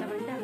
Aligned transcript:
La 0.00 0.06
verdad. 0.06 0.39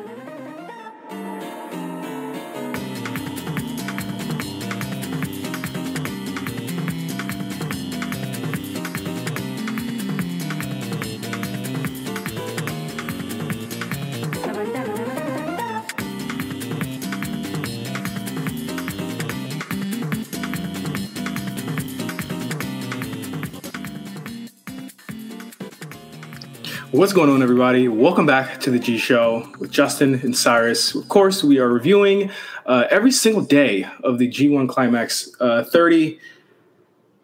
What's 26.97 27.13
going 27.13 27.29
on, 27.29 27.43
everybody? 27.43 27.87
Welcome 27.87 28.25
back 28.25 28.59
to 28.61 28.71
the 28.71 28.79
G 28.79 28.97
Show 28.97 29.47
with 29.59 29.69
Justin 29.69 30.15
and 30.15 30.35
Cyrus. 30.35 30.95
Of 30.95 31.07
course, 31.09 31.43
we 31.43 31.59
are 31.59 31.69
reviewing 31.69 32.31
uh, 32.65 32.85
every 32.89 33.11
single 33.11 33.43
day 33.43 33.85
of 34.03 34.17
the 34.17 34.27
G1 34.27 34.67
Climax 34.67 35.29
uh, 35.39 35.63
30. 35.65 36.19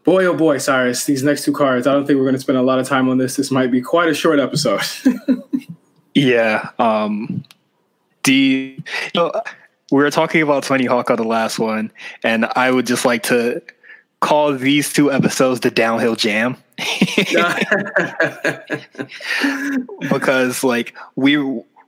Boy, 0.04 0.26
oh 0.26 0.36
boy, 0.36 0.60
Cyrus, 0.60 1.06
these 1.06 1.24
next 1.24 1.44
two 1.44 1.54
cards, 1.54 1.88
I 1.88 1.94
don't 1.94 2.06
think 2.06 2.18
we're 2.18 2.26
going 2.26 2.36
to 2.36 2.40
spend 2.40 2.60
a 2.60 2.62
lot 2.62 2.78
of 2.78 2.88
time 2.88 3.10
on 3.10 3.18
this. 3.18 3.36
This 3.36 3.50
might 3.50 3.72
be 3.72 3.82
quite 3.82 4.10
a 4.10 4.14
short 4.14 4.40
episode. 4.40 4.84
yeah. 6.14 6.70
Um, 6.78 7.44
the, 8.26 8.78
you 8.78 9.12
know, 9.16 9.32
we 9.92 10.04
were 10.04 10.12
talking 10.12 10.44
about 10.44 10.62
Tony 10.62 10.86
Hawk 10.86 11.10
on 11.10 11.18
the 11.18 11.24
last 11.24 11.58
one, 11.58 11.92
and 12.22 12.46
I 12.56 12.70
would 12.70 12.86
just 12.86 13.06
like 13.06 13.24
to 13.24 13.60
call 14.20 14.54
these 14.54 14.94
two 14.94 15.12
episodes 15.12 15.62
the 15.62 15.72
downhill 15.72 16.16
jam 16.16 16.58
because 20.10 20.64
like 20.64 20.94
we 21.16 21.38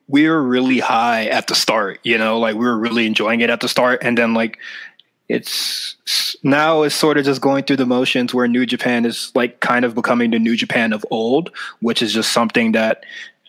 we 0.08 0.30
were 0.30 0.44
really 0.44 0.80
high 0.80 1.26
at 1.26 1.48
the 1.48 1.55
start 1.55 1.99
you 2.03 2.17
know 2.17 2.40
like 2.40 2.55
we 2.55 2.66
were 2.66 2.77
really 2.77 3.05
enjoying 3.05 3.41
it 3.41 3.50
at 3.50 3.59
the 3.59 3.67
start 3.67 4.00
and 4.02 4.17
then 4.17 4.33
like 4.33 4.58
it's 5.28 5.95
now 6.44 6.83
it's 6.83 6.94
sort 6.94 7.17
of 7.17 7.25
just 7.25 7.42
going 7.42 7.64
through 7.64 7.78
the 7.78 7.86
motions 7.86 8.33
where 8.33 8.47
new 8.47 8.66
japan 8.66 9.05
is 9.05 9.31
like 9.36 9.59
kind 9.59 9.83
of 9.86 9.95
becoming 9.95 10.31
the 10.31 10.39
new 10.39 10.55
japan 10.55 10.94
of 10.94 11.05
old 11.09 11.52
which 11.81 12.02
is 12.02 12.14
just 12.14 12.31
something 12.31 12.73
that 12.73 13.03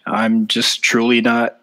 i'm 0.06 0.46
just 0.46 0.82
truly 0.82 1.20
not 1.20 1.58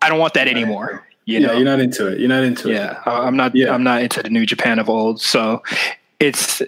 i 0.00 0.08
don't 0.08 0.18
want 0.18 0.34
that 0.34 0.46
anymore 0.46 1.04
you 1.28 1.40
yeah, 1.40 1.48
know? 1.48 1.52
you're 1.56 1.64
not 1.66 1.78
into 1.78 2.06
it. 2.06 2.20
You're 2.20 2.30
not 2.30 2.42
into 2.42 2.70
yeah, 2.70 2.92
it. 2.92 2.98
Yeah, 3.06 3.12
I'm 3.12 3.36
not. 3.36 3.54
Yeah. 3.54 3.74
I'm 3.74 3.82
not 3.82 4.00
into 4.00 4.22
the 4.22 4.30
New 4.30 4.46
Japan 4.46 4.78
of 4.78 4.88
old. 4.88 5.20
So 5.20 5.62
it's 6.18 6.62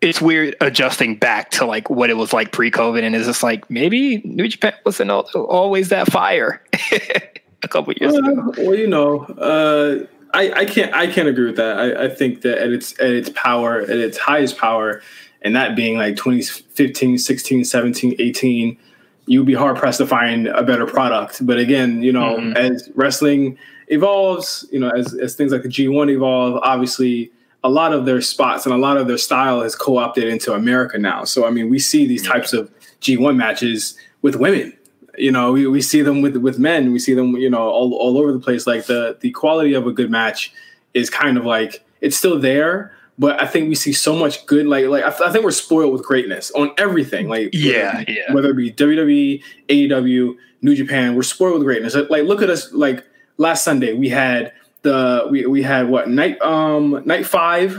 it's 0.00 0.20
weird 0.20 0.56
adjusting 0.60 1.16
back 1.16 1.50
to 1.50 1.66
like 1.66 1.90
what 1.90 2.10
it 2.10 2.16
was 2.16 2.32
like 2.32 2.52
pre-COVID, 2.52 3.02
and 3.02 3.14
it's 3.14 3.26
just 3.26 3.42
like 3.42 3.68
maybe 3.70 4.18
New 4.24 4.48
Japan 4.48 4.74
wasn't 4.84 5.10
always 5.10 5.90
that 5.90 6.10
fire 6.10 6.62
a 7.62 7.68
couple 7.68 7.92
years 7.94 8.14
uh, 8.14 8.18
ago. 8.18 8.54
Well, 8.58 8.74
you 8.74 8.86
know, 8.86 9.24
uh, 9.24 10.06
I, 10.32 10.52
I 10.52 10.64
can't 10.64 10.94
I 10.94 11.06
can't 11.06 11.28
agree 11.28 11.46
with 11.46 11.56
that. 11.56 11.78
I, 11.78 12.04
I 12.04 12.08
think 12.08 12.42
that 12.42 12.58
at 12.58 12.70
its 12.70 12.98
at 13.00 13.10
its 13.10 13.30
power, 13.30 13.80
at 13.80 13.90
its 13.90 14.16
highest 14.16 14.56
power, 14.56 15.02
and 15.42 15.54
that 15.54 15.76
being 15.76 15.98
like 15.98 16.16
2015, 16.16 17.18
16, 17.18 17.64
17, 17.64 18.16
18 18.18 18.78
you'd 19.26 19.46
be 19.46 19.54
hard 19.54 19.76
pressed 19.76 19.98
to 19.98 20.06
find 20.06 20.48
a 20.48 20.62
better 20.64 20.86
product. 20.86 21.46
But 21.46 21.58
again, 21.58 22.02
you 22.02 22.12
know, 22.12 22.36
mm-hmm. 22.36 22.56
as 22.56 22.90
wrestling 22.96 23.56
evolves, 23.86 24.66
you 24.72 24.80
know, 24.80 24.90
as, 24.90 25.14
as 25.14 25.36
things 25.36 25.52
like 25.52 25.62
the 25.62 25.68
G1 25.68 26.10
evolve, 26.10 26.58
obviously 26.64 27.30
a 27.62 27.68
lot 27.68 27.92
of 27.92 28.06
their 28.06 28.20
spots 28.20 28.64
and 28.64 28.74
a 28.74 28.78
lot 28.78 28.96
of 28.96 29.06
their 29.06 29.18
style 29.18 29.60
is 29.62 29.74
co-opted 29.74 30.24
into 30.24 30.54
America 30.54 30.98
now. 30.98 31.24
So 31.24 31.46
I 31.46 31.50
mean, 31.50 31.68
we 31.68 31.78
see 31.78 32.06
these 32.06 32.26
types 32.26 32.52
of 32.52 32.70
G1 33.00 33.36
matches 33.36 33.96
with 34.22 34.36
women. 34.36 34.72
You 35.18 35.32
know, 35.32 35.52
we, 35.52 35.66
we 35.66 35.82
see 35.82 36.02
them 36.02 36.22
with 36.22 36.36
with 36.36 36.58
men. 36.58 36.92
We 36.92 36.98
see 36.98 37.14
them, 37.14 37.36
you 37.36 37.50
know, 37.50 37.68
all, 37.68 37.92
all 37.94 38.16
over 38.16 38.32
the 38.32 38.38
place. 38.38 38.66
Like 38.66 38.86
the 38.86 39.18
the 39.20 39.30
quality 39.32 39.74
of 39.74 39.86
a 39.86 39.92
good 39.92 40.10
match 40.10 40.52
is 40.94 41.10
kind 41.10 41.36
of 41.36 41.44
like 41.44 41.84
it's 42.00 42.16
still 42.16 42.38
there, 42.38 42.92
but 43.18 43.40
I 43.40 43.46
think 43.46 43.68
we 43.68 43.74
see 43.74 43.92
so 43.92 44.16
much 44.16 44.46
good. 44.46 44.66
Like 44.66 44.86
like 44.86 45.04
I, 45.04 45.10
th- 45.10 45.28
I 45.28 45.32
think 45.32 45.44
we're 45.44 45.50
spoiled 45.50 45.92
with 45.92 46.02
greatness 46.02 46.50
on 46.52 46.70
everything. 46.78 47.28
Like 47.28 47.50
yeah, 47.52 47.98
whether, 47.98 48.12
yeah. 48.12 48.32
Whether 48.32 48.50
it 48.50 48.56
be 48.56 48.72
WWE, 48.72 49.42
AEW, 49.68 50.36
New 50.62 50.74
Japan, 50.74 51.14
we're 51.14 51.22
spoiled 51.22 51.54
with 51.54 51.64
greatness. 51.64 51.94
Like 51.94 52.24
look 52.24 52.40
at 52.40 52.48
us. 52.48 52.72
Like 52.72 53.04
last 53.36 53.62
Sunday, 53.62 53.92
we 53.92 54.08
had 54.08 54.52
the 54.82 55.26
we, 55.30 55.46
we 55.46 55.62
had 55.62 55.88
what 55.88 56.08
night 56.08 56.40
um 56.40 57.02
night 57.04 57.26
five, 57.26 57.76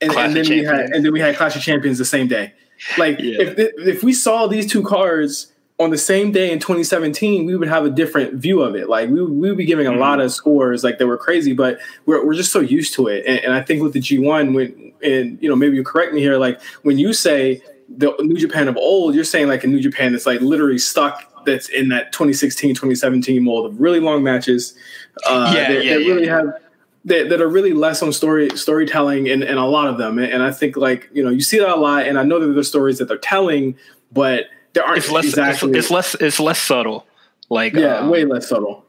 and, 0.00 0.12
and 0.12 0.36
then 0.36 0.48
we 0.48 0.64
had 0.64 0.90
and 0.90 1.04
then 1.04 1.12
we 1.12 1.20
had 1.20 1.36
Clash 1.36 1.56
of 1.56 1.62
Champions 1.62 1.98
the 1.98 2.04
same 2.04 2.28
day. 2.28 2.52
Like 2.98 3.18
yeah. 3.20 3.40
if 3.40 3.58
if 3.58 4.02
we 4.02 4.12
saw 4.12 4.46
these 4.46 4.70
two 4.70 4.82
cards 4.82 5.52
on 5.80 5.90
the 5.90 5.98
same 5.98 6.30
day 6.30 6.52
in 6.52 6.58
2017, 6.60 7.46
we 7.46 7.56
would 7.56 7.68
have 7.68 7.84
a 7.84 7.90
different 7.90 8.34
view 8.34 8.62
of 8.62 8.76
it. 8.76 8.88
Like 8.88 9.08
we, 9.08 9.22
we 9.22 9.48
would 9.48 9.56
be 9.56 9.64
giving 9.64 9.86
a 9.86 9.90
mm-hmm. 9.90 10.00
lot 10.00 10.20
of 10.20 10.32
scores 10.32 10.84
like 10.84 10.98
they 10.98 11.04
were 11.04 11.16
crazy, 11.16 11.52
but 11.52 11.80
we're, 12.06 12.24
we're 12.24 12.34
just 12.34 12.52
so 12.52 12.60
used 12.60 12.94
to 12.94 13.08
it. 13.08 13.24
And, 13.26 13.40
and 13.40 13.52
I 13.52 13.60
think 13.60 13.82
with 13.82 13.92
the 13.92 14.00
G1, 14.00 14.54
when, 14.54 14.92
and 15.02 15.42
you 15.42 15.48
know, 15.48 15.56
maybe 15.56 15.74
you 15.74 15.82
correct 15.82 16.12
me 16.12 16.20
here, 16.20 16.38
like 16.38 16.62
when 16.82 16.96
you 16.96 17.12
say 17.12 17.60
the 17.88 18.14
New 18.20 18.36
Japan 18.36 18.68
of 18.68 18.76
old, 18.76 19.16
you're 19.16 19.24
saying 19.24 19.48
like 19.48 19.64
a 19.64 19.66
New 19.66 19.80
Japan 19.80 20.12
that's 20.12 20.26
like 20.26 20.40
literally 20.40 20.78
stuck 20.78 21.32
that's 21.44 21.68
in 21.68 21.88
that 21.88 22.12
2016, 22.12 22.74
2017 22.74 23.42
mold 23.42 23.66
of 23.66 23.80
really 23.80 24.00
long 24.00 24.22
matches. 24.22 24.76
Uh, 25.26 25.52
yeah, 25.54 25.72
that, 25.72 25.84
yeah, 25.84 25.94
that 25.94 25.98
really 25.98 26.26
yeah. 26.26 26.36
have 26.36 26.54
that, 27.04 27.28
that, 27.28 27.40
are 27.40 27.48
really 27.48 27.72
less 27.72 28.02
on 28.02 28.12
story 28.12 28.50
storytelling 28.56 29.28
and, 29.28 29.42
and 29.42 29.58
a 29.58 29.64
lot 29.64 29.88
of 29.88 29.98
them. 29.98 30.18
And 30.18 30.42
I 30.42 30.50
think 30.50 30.76
like, 30.76 31.08
you 31.12 31.22
know, 31.22 31.30
you 31.30 31.40
see 31.40 31.58
that 31.58 31.68
a 31.68 31.76
lot 31.76 32.06
and 32.06 32.18
I 32.18 32.22
know 32.22 32.40
that 32.40 32.52
there's 32.52 32.68
stories 32.68 32.98
that 32.98 33.06
they're 33.06 33.18
telling, 33.18 33.76
but 34.12 34.46
there 34.72 34.84
aren't 34.84 34.98
it's 34.98 35.10
less, 35.10 35.24
exactly. 35.26 35.70
It's, 35.70 35.78
it's, 35.78 35.90
less, 35.90 36.14
it's 36.14 36.40
less 36.40 36.60
subtle. 36.60 37.06
Like, 37.50 37.74
yeah, 37.74 37.98
um, 37.98 38.10
way 38.10 38.24
less 38.24 38.48
subtle. 38.48 38.84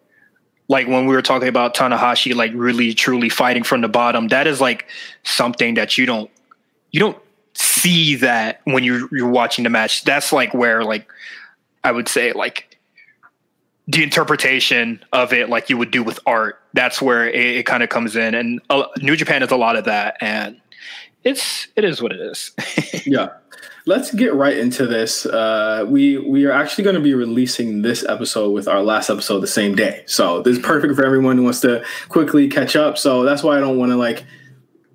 Like 0.67 0.88
when 0.88 1.05
we 1.05 1.13
were 1.13 1.21
talking 1.21 1.49
about 1.49 1.75
Tanahashi, 1.75 2.33
like 2.33 2.51
really 2.55 2.94
truly 2.94 3.29
fighting 3.29 3.63
from 3.63 3.81
the 3.81 3.89
bottom, 3.89 4.29
that 4.29 4.47
is 4.47 4.61
like 4.61 4.88
something 5.23 5.75
that 5.75 5.97
you 5.97 6.05
don't, 6.05 6.31
you 6.91 6.99
don't 6.99 7.17
see 7.53 8.15
that 8.15 8.61
when 8.63 8.83
you're, 8.83 9.07
you're 9.11 9.29
watching 9.29 9.63
the 9.63 9.69
match. 9.69 10.05
That's 10.05 10.31
like 10.31 10.53
where 10.53 10.83
like, 10.83 11.07
I 11.85 11.91
would 11.91 12.09
say 12.09 12.34
like 12.34 12.79
the 13.88 14.01
interpretation 14.01 15.03
of 15.13 15.31
it, 15.34 15.50
like 15.50 15.69
you 15.69 15.78
would 15.78 15.91
do 15.91 16.01
with 16.01 16.19
art. 16.25 16.59
That's 16.73 17.00
where 17.00 17.29
it, 17.29 17.57
it 17.57 17.66
kind 17.68 17.84
of 17.84 17.90
comes 17.90 18.16
in, 18.16 18.34
and 18.34 18.59
uh, 18.72 18.85
New 19.01 19.16
Japan 19.16 19.44
is 19.44 19.51
a 19.51 19.56
lot 19.56 19.75
of 19.75 19.85
that, 19.85 20.18
and 20.19 20.59
it's 21.24 21.68
it 21.75 21.84
is 21.84 22.01
what 22.01 22.12
it 22.12 22.19
is. 22.19 22.51
yeah, 23.06 23.29
let's 23.85 24.12
get 24.12 24.34
right 24.34 24.57
into 24.57 24.88
this. 24.88 25.28
Uh, 25.28 25.85
we 25.88 26.18
we 26.18 26.45
are 26.45 26.51
actually 26.51 26.84
going 26.85 26.95
to 26.95 27.01
be 27.01 27.13
releasing 27.13 27.84
this 27.84 28.03
episode 28.03 28.50
with 28.50 28.68
our 28.68 28.81
last 28.81 29.12
episode 29.12 29.41
the 29.41 29.47
same 29.47 29.75
day, 29.75 30.03
so 30.07 30.41
this 30.41 30.57
is 30.57 30.63
perfect 30.66 30.95
for 30.95 31.06
everyone 31.06 31.38
who 31.38 31.44
wants 31.44 31.62
to 31.62 31.85
quickly 32.09 32.50
catch 32.50 32.75
up. 32.75 32.97
So 32.97 33.22
that's 33.22 33.44
why 33.44 33.57
I 33.57 33.59
don't 33.59 33.78
want 33.78 33.91
to 33.91 33.95
like 33.95 34.25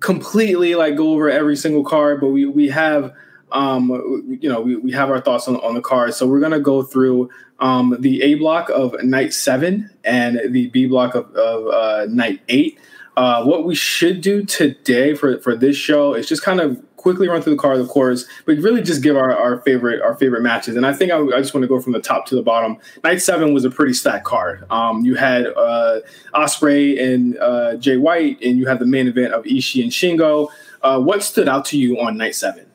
completely 0.01 0.75
like 0.75 0.97
go 0.97 1.13
over 1.13 1.29
every 1.29 1.55
single 1.55 1.85
card, 1.85 2.19
but 2.19 2.31
we 2.31 2.45
we 2.45 2.67
have 2.67 3.13
um, 3.51 4.37
you 4.41 4.49
know, 4.49 4.61
we, 4.61 4.75
we 4.75 4.91
have 4.91 5.09
our 5.09 5.21
thoughts 5.21 5.47
on, 5.47 5.57
on 5.57 5.75
the 5.75 5.81
cards. 5.81 6.17
So 6.17 6.27
we're 6.27 6.39
going 6.39 6.51
to 6.51 6.59
go 6.59 6.83
through 6.83 7.29
um, 7.59 7.95
the 7.99 8.21
A 8.21 8.35
block 8.35 8.69
of 8.69 8.95
night 9.03 9.33
seven 9.33 9.89
and 10.03 10.39
the 10.49 10.67
B 10.67 10.85
block 10.85 11.15
of, 11.15 11.33
of 11.35 11.67
uh, 11.67 12.05
night 12.09 12.41
eight. 12.49 12.79
Uh, 13.17 13.43
what 13.43 13.65
we 13.65 13.75
should 13.75 14.21
do 14.21 14.43
today 14.45 15.13
for, 15.13 15.37
for 15.39 15.55
this 15.55 15.75
show 15.75 16.13
is 16.13 16.27
just 16.27 16.43
kind 16.43 16.61
of 16.61 16.81
quickly 16.95 17.27
run 17.27 17.41
through 17.41 17.55
the 17.55 17.61
cards, 17.61 17.81
of 17.81 17.89
course, 17.89 18.25
but 18.45 18.57
really 18.57 18.81
just 18.81 19.03
give 19.03 19.17
our, 19.17 19.35
our 19.35 19.59
favorite 19.61 20.01
our 20.01 20.15
favorite 20.15 20.41
matches. 20.41 20.75
And 20.77 20.85
I 20.85 20.93
think 20.93 21.11
I, 21.11 21.17
I, 21.17 21.41
just 21.41 21.53
want 21.53 21.63
to 21.63 21.67
go 21.67 21.81
from 21.81 21.93
the 21.93 21.99
top 21.99 22.25
to 22.27 22.35
the 22.35 22.41
bottom. 22.41 22.77
Night 23.03 23.21
seven 23.21 23.53
was 23.53 23.65
a 23.65 23.69
pretty 23.69 23.93
stacked 23.93 24.23
card. 24.23 24.65
Um, 24.71 25.03
you 25.03 25.15
had 25.15 25.47
uh, 25.47 25.99
Ospreay 26.33 27.01
and 27.01 27.37
uh, 27.39 27.75
Jay 27.75 27.97
White, 27.97 28.39
and 28.41 28.57
you 28.57 28.67
had 28.67 28.79
the 28.79 28.85
main 28.85 29.07
event 29.07 29.33
of 29.33 29.43
Ishii 29.43 29.83
and 29.83 29.91
Shingo. 29.91 30.49
Uh, 30.81 30.99
what 30.99 31.21
stood 31.21 31.49
out 31.49 31.65
to 31.65 31.77
you 31.77 31.99
on 31.99 32.17
night 32.17 32.35
seven? 32.35 32.70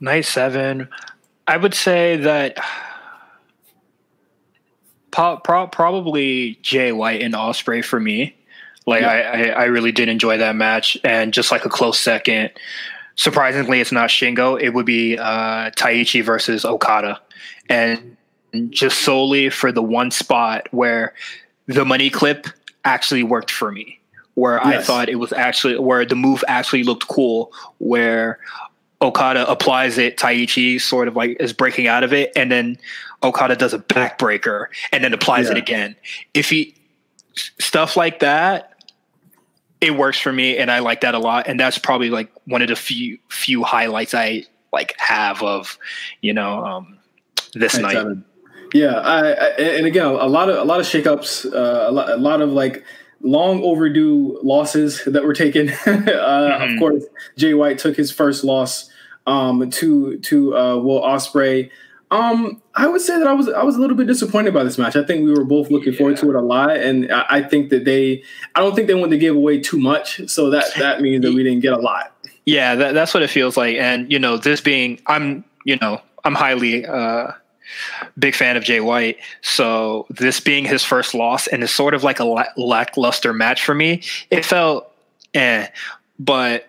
Night 0.00 0.24
seven, 0.24 0.88
I 1.46 1.56
would 1.56 1.74
say 1.74 2.16
that 2.18 2.58
pro- 5.10 5.38
pro- 5.38 5.66
probably 5.66 6.58
Jay 6.62 6.92
White 6.92 7.22
and 7.22 7.34
Ospreay 7.34 7.84
for 7.84 7.98
me. 7.98 8.36
Like 8.86 9.02
yeah. 9.02 9.10
I, 9.10 9.18
I, 9.18 9.48
I, 9.48 9.64
really 9.64 9.92
did 9.92 10.08
enjoy 10.08 10.38
that 10.38 10.56
match, 10.56 10.96
and 11.04 11.34
just 11.34 11.50
like 11.50 11.66
a 11.66 11.68
close 11.68 12.00
second. 12.00 12.50
Surprisingly, 13.16 13.80
it's 13.80 13.92
not 13.92 14.08
Shingo. 14.08 14.60
It 14.60 14.70
would 14.70 14.86
be 14.86 15.18
uh, 15.18 15.70
Taichi 15.72 16.24
versus 16.24 16.64
Okada, 16.64 17.20
and 17.68 18.16
just 18.70 19.00
solely 19.00 19.50
for 19.50 19.72
the 19.72 19.82
one 19.82 20.10
spot 20.10 20.68
where 20.70 21.12
the 21.66 21.84
money 21.84 22.08
clip 22.08 22.46
actually 22.84 23.22
worked 23.22 23.50
for 23.50 23.70
me, 23.70 24.00
where 24.34 24.54
yes. 24.64 24.64
I 24.64 24.82
thought 24.82 25.08
it 25.10 25.16
was 25.16 25.34
actually 25.34 25.78
where 25.78 26.06
the 26.06 26.16
move 26.16 26.42
actually 26.48 26.84
looked 26.84 27.08
cool, 27.08 27.52
where 27.78 28.38
Okada 29.00 29.48
applies 29.48 29.96
it, 29.98 30.16
Taichi 30.16 30.80
sort 30.80 31.08
of 31.08 31.14
like 31.14 31.36
is 31.40 31.52
breaking 31.52 31.86
out 31.86 32.02
of 32.02 32.12
it, 32.12 32.32
and 32.34 32.50
then 32.50 32.78
Okada 33.22 33.56
does 33.56 33.72
a 33.72 33.78
backbreaker 33.78 34.66
and 34.92 35.04
then 35.04 35.14
applies 35.14 35.46
yeah. 35.46 35.52
it 35.52 35.58
again. 35.58 35.96
If 36.34 36.50
he 36.50 36.74
stuff 37.58 37.96
like 37.96 38.20
that, 38.20 38.74
it 39.80 39.96
works 39.96 40.18
for 40.18 40.32
me, 40.32 40.58
and 40.58 40.70
I 40.70 40.80
like 40.80 41.02
that 41.02 41.14
a 41.14 41.18
lot. 41.18 41.46
And 41.46 41.58
that's 41.60 41.78
probably 41.78 42.10
like 42.10 42.28
one 42.46 42.62
of 42.62 42.68
the 42.68 42.76
few 42.76 43.18
few 43.28 43.62
highlights 43.62 44.14
I 44.14 44.44
like 44.72 44.94
have 44.98 45.42
of 45.42 45.78
you 46.20 46.32
know 46.32 46.64
um, 46.64 46.98
this 47.54 47.78
night. 47.78 48.16
Yeah, 48.74 48.96
I, 48.96 49.30
I, 49.30 49.48
and 49.58 49.86
again, 49.86 50.06
a 50.06 50.26
lot 50.26 50.50
of 50.50 50.58
a 50.58 50.64
lot 50.64 50.80
of 50.80 50.86
shakeups, 50.86 51.52
uh, 51.54 51.88
a, 51.88 51.92
lot, 51.92 52.10
a 52.10 52.16
lot 52.16 52.42
of 52.42 52.50
like 52.50 52.84
long 53.22 53.62
overdue 53.62 54.38
losses 54.42 55.02
that 55.04 55.24
were 55.24 55.34
taken. 55.34 55.68
uh, 55.70 55.72
mm-hmm. 55.72 56.74
Of 56.74 56.78
course, 56.78 57.04
Jay 57.36 57.54
White 57.54 57.78
took 57.78 57.96
his 57.96 58.10
first 58.10 58.44
loss 58.44 58.90
um, 59.26 59.70
to 59.70 60.18
to 60.18 60.56
uh, 60.56 60.76
Will 60.76 61.02
Ospreay. 61.02 61.70
Um, 62.10 62.62
I 62.74 62.86
would 62.86 63.02
say 63.02 63.18
that 63.18 63.26
I 63.26 63.34
was 63.34 63.48
I 63.50 63.62
was 63.62 63.76
a 63.76 63.80
little 63.80 63.96
bit 63.96 64.06
disappointed 64.06 64.54
by 64.54 64.64
this 64.64 64.78
match. 64.78 64.96
I 64.96 65.04
think 65.04 65.24
we 65.24 65.32
were 65.32 65.44
both 65.44 65.70
looking 65.70 65.92
yeah. 65.92 65.98
forward 65.98 66.16
to 66.18 66.30
it 66.30 66.36
a 66.36 66.40
lot, 66.40 66.76
and 66.76 67.12
I, 67.12 67.26
I, 67.28 67.42
think 67.42 67.68
that 67.68 67.84
they 67.84 68.22
I 68.54 68.60
don't 68.60 68.74
think 68.74 68.88
they 68.88 68.94
wanted 68.94 69.10
to 69.10 69.18
give 69.18 69.36
away 69.36 69.60
too 69.60 69.78
much, 69.78 70.26
so 70.28 70.48
that 70.50 70.64
that 70.78 71.00
means 71.02 71.22
that 71.22 71.34
we 71.34 71.42
didn't 71.42 71.60
get 71.60 71.74
a 71.74 71.78
lot. 71.78 72.14
Yeah, 72.46 72.76
that, 72.76 72.94
that's 72.94 73.12
what 73.12 73.22
it 73.22 73.28
feels 73.28 73.58
like, 73.58 73.76
and 73.76 74.10
you 74.10 74.18
know, 74.18 74.38
this 74.38 74.62
being 74.62 75.00
I'm 75.06 75.44
you 75.64 75.76
know 75.76 76.00
I'm 76.24 76.34
highly 76.34 76.86
uh, 76.86 77.32
big 78.18 78.34
fan 78.34 78.56
of 78.56 78.64
Jay 78.64 78.80
White, 78.80 79.18
so 79.42 80.06
this 80.10 80.40
being 80.40 80.64
his 80.64 80.84
first 80.84 81.14
loss 81.14 81.46
and 81.46 81.62
it's 81.62 81.72
sort 81.72 81.94
of 81.94 82.02
like 82.02 82.20
a 82.20 82.24
lackluster 82.56 83.32
match 83.32 83.64
for 83.64 83.74
me, 83.74 84.02
it 84.30 84.44
felt 84.44 84.92
eh, 85.34 85.66
but 86.18 86.68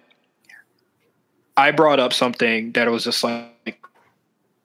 I 1.57 1.71
brought 1.71 1.99
up 1.99 2.13
something 2.13 2.71
that 2.73 2.89
was 2.89 3.03
just 3.03 3.23
like 3.23 3.79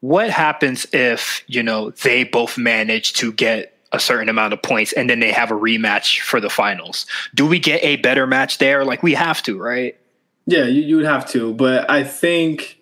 what 0.01 0.31
happens 0.31 0.87
if 0.93 1.43
you 1.47 1.63
know 1.63 1.91
they 1.91 2.25
both 2.25 2.59
manage 2.59 3.15
to 3.15 3.33
get 3.33 3.77
a 3.93 3.99
certain 3.99 4.29
amount 4.29 4.53
of 4.53 4.61
points 4.61 4.93
and 4.93 5.09
then 5.09 5.21
they 5.21 5.33
have 5.33 5.51
a 5.51 5.55
rematch 5.55 6.21
for 6.21 6.41
the 6.41 6.51
finals? 6.51 7.07
Do 7.35 7.47
we 7.47 7.59
get 7.59 7.83
a 7.83 7.97
better 7.97 8.27
match 8.27 8.59
there? 8.59 8.85
Like 8.85 9.03
we 9.03 9.15
have 9.15 9.43
to 9.45 9.59
right? 9.59 9.97
Yeah 10.47 10.65
you, 10.65 10.83
you 10.83 10.97
would 10.97 11.07
have 11.07 11.29
to. 11.31 11.55
But 11.55 11.91
i 11.91 12.05
think 12.05 12.79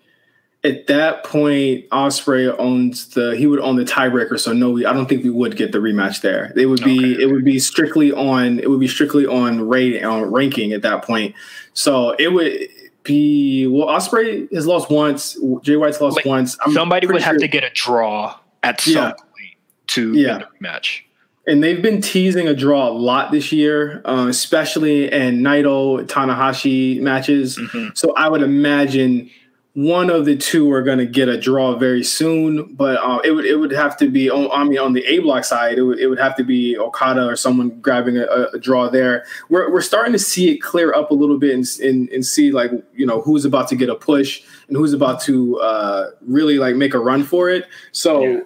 at 0.64 0.86
that 0.86 1.24
point 1.24 1.88
Ospreay 1.90 2.54
owns 2.58 3.08
the 3.08 3.36
he 3.36 3.46
would 3.46 3.60
own 3.60 3.76
the 3.76 3.84
tiebreaker 3.84 4.38
so 4.38 4.52
no 4.52 4.70
we, 4.70 4.86
i 4.86 4.92
don't 4.92 5.08
think 5.08 5.24
we 5.24 5.30
would 5.30 5.56
get 5.56 5.72
the 5.72 5.78
rematch 5.78 6.20
there 6.20 6.52
it 6.54 6.66
would 6.66 6.84
be 6.84 7.14
okay. 7.14 7.22
it 7.22 7.26
would 7.26 7.44
be 7.44 7.58
strictly 7.58 8.12
on 8.12 8.60
it 8.60 8.70
would 8.70 8.80
be 8.80 8.88
strictly 8.88 9.26
on 9.26 9.66
rate 9.66 10.02
on 10.04 10.22
ranking 10.30 10.72
at 10.72 10.82
that 10.82 11.02
point 11.04 11.34
so 11.74 12.10
it 12.12 12.32
would 12.32 12.68
be 13.04 13.66
well. 13.66 13.88
Ospreay 13.88 14.52
has 14.52 14.66
lost 14.66 14.90
once. 14.90 15.36
Jay 15.62 15.76
White's 15.76 16.00
lost 16.00 16.24
once. 16.24 16.56
I'm 16.64 16.72
somebody 16.72 17.06
would 17.06 17.22
have 17.22 17.38
to 17.38 17.48
get 17.48 17.64
a 17.64 17.70
draw 17.70 18.38
at 18.62 18.80
some 18.80 18.94
yeah. 18.94 19.12
point 19.12 19.56
to 19.88 20.12
yeah. 20.14 20.42
match. 20.60 21.06
And 21.46 21.62
they've 21.62 21.82
been 21.82 22.00
teasing 22.00 22.46
a 22.46 22.54
draw 22.54 22.88
a 22.88 22.90
lot 22.90 23.32
this 23.32 23.50
year, 23.50 24.00
uh, 24.04 24.26
especially 24.28 25.12
in 25.12 25.40
Naito 25.40 26.06
Tanahashi 26.06 27.00
matches. 27.00 27.58
Mm-hmm. 27.58 27.88
So 27.94 28.14
I 28.14 28.28
would 28.28 28.42
imagine 28.42 29.28
one 29.74 30.10
of 30.10 30.26
the 30.26 30.36
two 30.36 30.70
are 30.70 30.82
going 30.82 30.98
to 30.98 31.06
get 31.06 31.28
a 31.28 31.40
draw 31.40 31.74
very 31.76 32.04
soon, 32.04 32.74
but 32.74 32.98
uh, 32.98 33.20
it 33.24 33.30
would 33.30 33.46
it 33.46 33.56
would 33.56 33.70
have 33.70 33.96
to 33.98 34.10
be 34.10 34.28
on, 34.28 34.50
I 34.52 34.64
mean 34.64 34.78
on 34.78 34.92
the 34.92 35.02
A 35.06 35.20
block 35.20 35.44
side, 35.44 35.78
it 35.78 35.82
would, 35.82 35.98
it 35.98 36.08
would 36.08 36.18
have 36.18 36.36
to 36.36 36.44
be 36.44 36.76
Okada 36.76 37.26
or 37.26 37.36
someone 37.36 37.80
grabbing 37.80 38.18
a, 38.18 38.26
a, 38.52 38.58
draw 38.58 38.90
there. 38.90 39.24
We're 39.48 39.72
we're 39.72 39.80
starting 39.80 40.12
to 40.12 40.18
see 40.18 40.50
it 40.50 40.58
clear 40.58 40.92
up 40.92 41.10
a 41.10 41.14
little 41.14 41.38
bit 41.38 41.54
and, 41.54 41.66
and, 41.82 42.08
and 42.10 42.26
see 42.26 42.52
like 42.52 42.70
you 42.94 43.06
know 43.06 43.22
who's 43.22 43.46
about 43.46 43.68
to 43.68 43.76
get 43.76 43.88
a 43.88 43.94
push 43.94 44.42
and 44.68 44.76
who's 44.76 44.92
about 44.92 45.22
to 45.22 45.58
uh, 45.60 46.10
really 46.20 46.58
like 46.58 46.76
make 46.76 46.92
a 46.92 46.98
run 46.98 47.22
for 47.22 47.48
it. 47.48 47.66
So. 47.92 48.22
Yeah. 48.22 48.40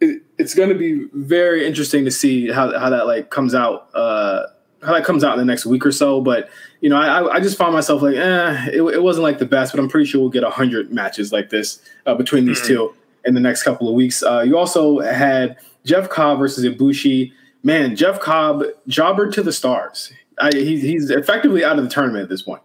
It, 0.00 0.22
it's 0.36 0.52
going 0.52 0.68
to 0.68 0.74
be 0.74 1.06
very 1.12 1.64
interesting 1.64 2.04
to 2.06 2.10
see 2.10 2.50
how, 2.50 2.76
how 2.76 2.90
that 2.90 3.06
like 3.06 3.30
comes 3.30 3.54
out 3.54 3.88
uh, 3.94 4.46
how 4.84 4.92
that 4.92 5.04
comes 5.04 5.24
out 5.24 5.32
in 5.34 5.38
the 5.38 5.44
next 5.44 5.66
week 5.66 5.86
or 5.86 5.92
so. 5.92 6.20
But 6.20 6.48
you 6.80 6.88
know, 6.88 6.96
I, 6.96 7.34
I 7.34 7.40
just 7.40 7.56
found 7.56 7.72
myself 7.72 8.02
like, 8.02 8.16
eh, 8.16 8.66
it, 8.72 8.82
it 8.82 9.02
wasn't 9.02 9.22
like 9.22 9.38
the 9.38 9.46
best, 9.46 9.72
but 9.72 9.80
I'm 9.80 9.88
pretty 9.88 10.06
sure 10.06 10.20
we'll 10.20 10.30
get 10.30 10.44
hundred 10.44 10.92
matches 10.92 11.32
like 11.32 11.50
this 11.50 11.80
uh, 12.06 12.14
between 12.14 12.44
these 12.44 12.58
mm-hmm. 12.58 12.68
two 12.68 12.94
in 13.24 13.34
the 13.34 13.40
next 13.40 13.62
couple 13.62 13.88
of 13.88 13.94
weeks. 13.94 14.22
Uh, 14.22 14.40
you 14.40 14.58
also 14.58 15.00
had 15.00 15.56
Jeff 15.84 16.08
Cobb 16.08 16.38
versus 16.38 16.64
Ibushi. 16.64 17.32
Man, 17.62 17.94
Jeff 17.94 18.20
Cobb 18.20 18.64
jobber 18.88 19.30
to 19.30 19.42
the 19.42 19.52
stars. 19.52 20.12
I, 20.38 20.50
he, 20.52 20.80
he's 20.80 21.10
effectively 21.10 21.64
out 21.64 21.78
of 21.78 21.84
the 21.84 21.90
tournament 21.90 22.24
at 22.24 22.28
this 22.28 22.42
point. 22.42 22.62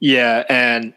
Yeah, 0.00 0.44
and 0.48 0.92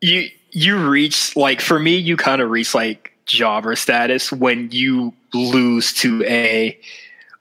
you 0.00 0.28
you 0.50 0.88
reach 0.88 1.36
like 1.36 1.60
for 1.60 1.78
me, 1.78 1.96
you 1.96 2.16
kind 2.16 2.40
of 2.40 2.50
reach 2.50 2.74
like 2.74 3.12
jobber 3.26 3.76
status 3.76 4.32
when 4.32 4.70
you 4.70 5.12
lose 5.32 5.92
to 5.94 6.22
a 6.24 6.78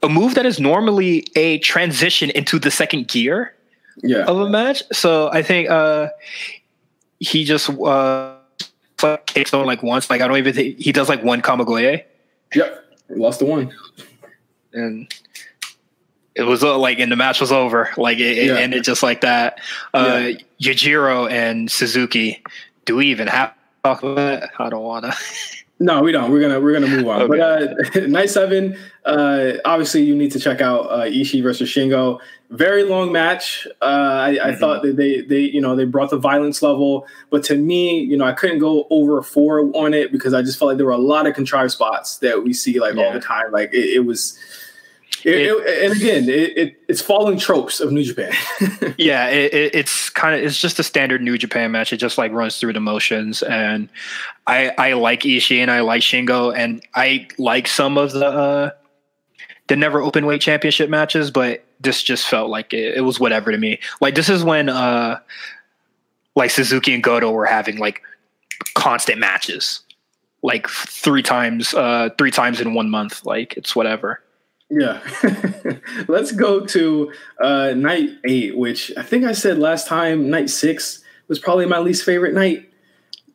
a 0.04 0.10
move 0.10 0.36
that 0.36 0.46
is 0.46 0.60
normally 0.60 1.26
a 1.36 1.58
transition 1.60 2.30
into 2.32 2.60
the 2.60 2.70
second 2.70 3.08
gear 3.08 3.54
yeah. 4.04 4.26
of 4.26 4.40
a 4.40 4.50
match. 4.50 4.84
So 4.92 5.32
I 5.32 5.42
think 5.42 5.70
uh, 5.70 6.10
he 7.20 7.46
just 7.46 7.70
uh, 7.70 8.36
takes 9.26 9.54
on 9.54 9.66
like 9.66 9.82
once. 9.82 10.10
Like 10.10 10.22
I 10.22 10.28
don't 10.28 10.38
even 10.38 10.54
think 10.54 10.80
he 10.80 10.92
does 10.92 11.10
like 11.10 11.24
one 11.24 11.42
Kamigoye. 11.42 12.04
Yep, 12.54 12.86
lost 13.10 13.40
the 13.40 13.46
one, 13.46 13.74
and 14.74 15.12
it 16.36 16.44
was 16.44 16.64
uh, 16.64 16.78
like 16.78 17.00
and 17.00 17.12
the 17.12 17.16
match 17.16 17.42
was 17.42 17.52
over. 17.52 17.90
Like 17.98 18.20
it, 18.20 18.46
yeah. 18.46 18.58
ended 18.58 18.84
just 18.84 19.02
like 19.02 19.22
that. 19.22 19.60
Uh, 19.94 20.32
yeah. 20.60 20.72
Yujiro 20.72 21.32
and 21.32 21.72
Suzuki. 21.72 22.44
Do 22.86 22.98
we 22.98 23.08
even 23.08 23.28
have 23.28 23.54
talk 23.84 24.04
about 24.04 24.16
that? 24.16 24.52
I 24.60 24.70
don't 24.70 24.84
wanna. 24.84 25.14
No, 25.84 26.02
we 26.02 26.14
don't. 26.14 26.32
We're 26.32 26.40
gonna 26.40 26.62
we're 26.62 26.72
gonna 26.72 26.88
move 26.88 27.10
on. 27.10 27.24
Okay. 27.24 27.28
But 27.28 28.04
uh, 28.04 28.08
night 28.08 28.30
seven, 28.30 28.78
uh, 29.04 29.54
obviously 29.66 30.02
you 30.04 30.16
need 30.16 30.32
to 30.32 30.40
check 30.40 30.62
out 30.62 30.90
uh, 30.90 31.02
Ishii 31.02 31.44
versus 31.44 31.70
Shingo. 31.70 32.22
Very 32.52 32.84
long 32.84 33.12
match. 33.12 33.68
Uh, 33.82 33.86
I, 33.86 34.28
I 34.30 34.36
mm-hmm. 34.36 34.60
thought 34.62 34.84
that 34.84 34.96
they 34.96 35.22
they 35.22 35.42
you 35.42 35.60
know 35.60 35.76
they 35.76 35.84
brought 35.84 36.10
the 36.10 36.18
violence 36.18 36.62
level, 36.62 37.06
but 37.30 37.44
to 37.46 37.56
me, 37.56 38.00
you 38.00 38.16
know, 38.16 38.24
I 38.24 38.32
couldn't 38.32 38.60
go 38.60 38.88
over 38.92 39.22
four 39.22 39.60
on 39.76 39.94
it 39.94 40.14
because 40.14 40.34
I 40.34 40.42
just 40.42 40.58
felt 40.58 40.70
like 40.70 40.78
there 40.78 40.86
were 40.86 40.94
a 40.94 40.98
lot 40.98 41.28
of 41.28 41.34
contrived 41.34 41.72
spots 41.74 42.18
that 42.20 42.46
we 42.46 42.54
see 42.54 42.80
like 42.80 42.96
yeah. 42.96 43.04
all 43.04 43.12
the 43.12 43.20
time. 43.20 43.52
Like 43.52 43.74
it, 43.74 43.96
it 43.96 44.06
was 44.06 44.40
it, 45.24 45.36
it, 45.36 45.84
and 45.86 45.96
again, 45.96 46.30
it, 46.30 46.78
it's 46.88 47.02
following 47.02 47.38
tropes 47.38 47.80
of 47.80 47.92
New 47.92 48.04
Japan. 48.04 48.34
yeah, 48.98 49.30
it's 49.30 50.10
kind 50.10 50.36
of 50.36 50.46
it's 50.46 50.60
just 50.60 50.80
a 50.80 50.84
standard 50.84 51.22
New 51.22 51.38
Japan 51.38 51.72
match. 51.72 51.94
It 51.94 51.98
just 51.98 52.18
like 52.18 52.32
runs 52.32 52.60
through 52.60 52.74
the 52.74 52.80
motions, 52.80 53.42
and 53.44 53.90
I 54.48 54.74
I 54.78 54.94
like 54.94 55.22
Ishii 55.22 55.60
and 55.60 55.72
I 55.72 55.82
like 55.82 56.02
Shingo, 56.02 56.54
and 56.56 56.82
I 56.96 57.28
like 57.38 57.68
some 57.68 57.98
of 57.98 58.12
the 58.12 58.28
uh, 58.28 58.70
the 59.68 59.76
never 59.76 60.02
open 60.02 60.26
weight 60.26 60.42
championship 60.42 60.90
matches, 60.90 61.32
but 61.32 61.64
this 61.80 62.02
just 62.02 62.28
felt 62.28 62.50
like 62.50 62.74
it, 62.74 62.98
it 62.98 63.02
was 63.02 63.20
whatever 63.20 63.52
to 63.52 63.58
me. 63.58 63.80
Like 64.02 64.16
this 64.16 64.30
is 64.30 64.44
when 64.44 64.70
uh, 64.70 65.20
like 66.36 66.52
Suzuki 66.52 66.94
and 66.94 67.04
Goto 67.04 67.32
were 67.32 67.46
having 67.46 67.78
like 67.78 68.02
constant 68.74 69.20
matches, 69.20 69.82
like 70.42 70.68
three 70.68 71.24
times 71.24 71.74
uh, 71.74 72.10
three 72.18 72.32
times 72.32 72.60
in 72.60 72.74
one 72.74 72.90
month. 72.90 73.26
Like 73.26 73.56
it's 73.56 73.76
whatever. 73.76 74.23
Yeah. 74.74 75.02
Let's 76.08 76.32
go 76.32 76.66
to 76.66 77.14
uh, 77.40 77.74
night 77.76 78.10
eight, 78.26 78.58
which 78.58 78.92
I 78.98 79.04
think 79.04 79.24
I 79.24 79.34
said 79.34 79.60
last 79.60 79.88
time, 79.88 80.32
night 80.32 80.50
six 80.50 81.04
was 81.28 81.38
probably 81.38 81.68
my 81.68 81.78
least 81.78 82.04
favorite 82.04 82.34
night. 82.34 82.70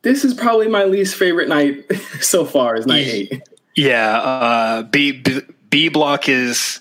This 0.03 0.25
is 0.25 0.35
probably 0.35 0.69
my 0.69 0.85
least 0.85 1.15
favorite 1.15 1.49
night 1.49 1.91
so 2.21 2.45
far, 2.45 2.77
is 2.77 2.87
night 2.87 3.07
eight. 3.07 3.43
Yeah. 3.77 4.19
Uh, 4.19 4.83
B, 4.83 5.13
B, 5.13 5.41
B 5.71 5.89
block 5.89 6.29
is 6.29 6.81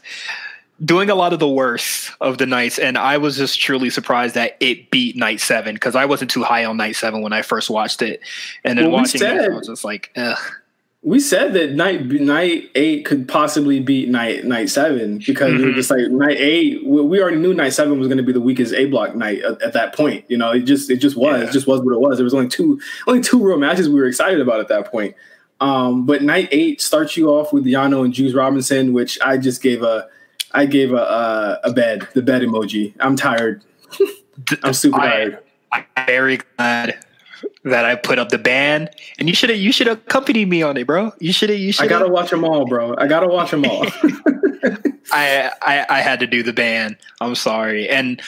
doing 0.84 1.12
a 1.12 1.16
lot 1.16 1.34
of 1.34 1.40
the 1.40 1.48
worst 1.48 2.12
of 2.22 2.38
the 2.38 2.46
nights 2.46 2.78
and 2.78 3.00
i 3.00 3.18
was 3.18 3.36
just 3.36 3.60
truly 3.60 3.90
surprised 3.90 4.36
that 4.36 4.56
it 4.60 4.92
beat 4.92 5.16
night 5.16 5.40
seven 5.40 5.74
because 5.74 5.96
i 5.96 6.06
wasn't 6.06 6.30
too 6.30 6.44
high 6.44 6.66
on 6.66 6.78
night 6.78 6.96
seven 6.96 7.24
when 7.24 7.34
i 7.34 7.42
first 7.42 7.68
watched 7.68 8.04
it 8.04 8.20
and 8.64 8.78
then 8.78 8.86
well, 8.86 9.00
watching 9.00 9.18
said, 9.18 9.38
it 9.38 9.52
i 9.52 9.56
was 9.56 9.66
just 9.66 9.84
like 9.84 10.12
Ugh 10.16 10.38
we 11.08 11.22
said 11.22 11.54
that 11.54 11.72
night 11.72 12.06
night 12.06 12.70
eight 12.76 13.06
could 13.06 13.30
possibly 13.30 13.80
beat 13.80 14.10
night 14.10 14.44
night 14.44 14.70
seven 14.70 15.20
because 15.20 15.54
mm-hmm. 15.54 15.62
we 15.62 15.70
were 15.70 15.74
just 15.74 15.90
like 15.90 16.10
night 16.10 16.36
eight. 16.38 16.86
We 16.86 17.22
already 17.22 17.38
knew 17.38 17.54
night 17.54 17.72
seven 17.72 17.98
was 17.98 18.10
going 18.10 18.18
to 18.18 18.26
be 18.26 18.34
the 18.34 18.42
weakest 18.42 18.74
A 18.74 18.88
block 18.88 19.16
night 19.16 19.42
at, 19.42 19.62
at, 19.62 19.72
that 19.72 19.96
point. 19.96 20.26
You 20.28 20.38
know, 20.38 20.52
it 20.52 20.64
just 20.64 20.90
it 20.90 20.98
just 20.98 21.16
was 21.16 21.40
yeah. 21.40 21.48
it 21.48 21.54
just 21.54 21.66
was 21.66 21.80
what 21.80 21.94
it 21.94 22.02
was. 22.02 22.18
There 22.18 22.26
was 22.26 22.34
only 22.34 22.50
two 22.50 22.82
only 23.08 23.22
two 23.22 23.42
real 23.42 23.58
matches 23.58 23.88
we 23.88 24.02
were 24.02 24.06
excited 24.06 24.42
about 24.42 24.60
at 24.60 24.68
that 24.68 24.92
point. 24.92 25.16
Um, 25.62 26.06
but 26.06 26.24
night 26.24 26.50
eight 26.52 26.82
starts 26.82 27.16
you 27.16 27.30
off 27.30 27.54
with 27.54 27.64
Yano 27.64 28.04
and 28.04 28.14
Juice 28.14 28.34
Robinson, 28.34 28.92
which 28.92 29.18
I 29.22 29.38
just 29.38 29.62
gave 29.62 29.84
a 29.84 30.10
I 30.52 30.66
gave 30.66 30.92
a 30.92 30.98
a, 30.98 31.60
a 31.70 31.72
bed 31.72 32.06
the 32.16 32.22
bed 32.22 32.42
emoji. 32.42 32.94
I'm 33.00 33.16
tired. 33.16 33.64
I'm 34.62 34.74
super 34.74 35.00
I, 35.00 35.08
tired. 35.08 35.40
I'm 35.72 35.86
very 36.06 36.40
glad 36.58 37.00
that 37.64 37.86
I 37.86 37.96
put 37.96 38.20
up 38.20 38.30
the 38.30 38.38
band, 38.38 38.90
and 39.20 39.28
you 39.28 39.36
should 39.36 39.50
have 39.50 39.60
you 39.60 39.72
should 39.72 39.88
accompany 39.88 40.46
me 40.46 40.62
on 40.64 40.78
it, 40.78 40.88
bro. 40.88 41.12
You 41.20 41.34
should 41.34 41.50
have 41.50 41.60
you 41.60 41.72
should. 41.72 41.86
I 41.86 41.88
gotta 41.88 42.08
watch 42.08 42.30
them 42.30 42.44
all, 42.44 42.66
bro. 42.66 42.96
I 42.98 43.08
gotta 43.08 43.28
watch 43.28 43.52
them 43.52 43.66
all. 43.66 43.86
I, 45.12 45.52
I 45.62 45.86
I 45.90 46.02
had 46.02 46.20
to 46.20 46.28
do 46.28 46.44
the 46.44 46.54
band. 46.54 46.98
I'm 47.22 47.36
sorry, 47.36 47.90
and 47.90 48.22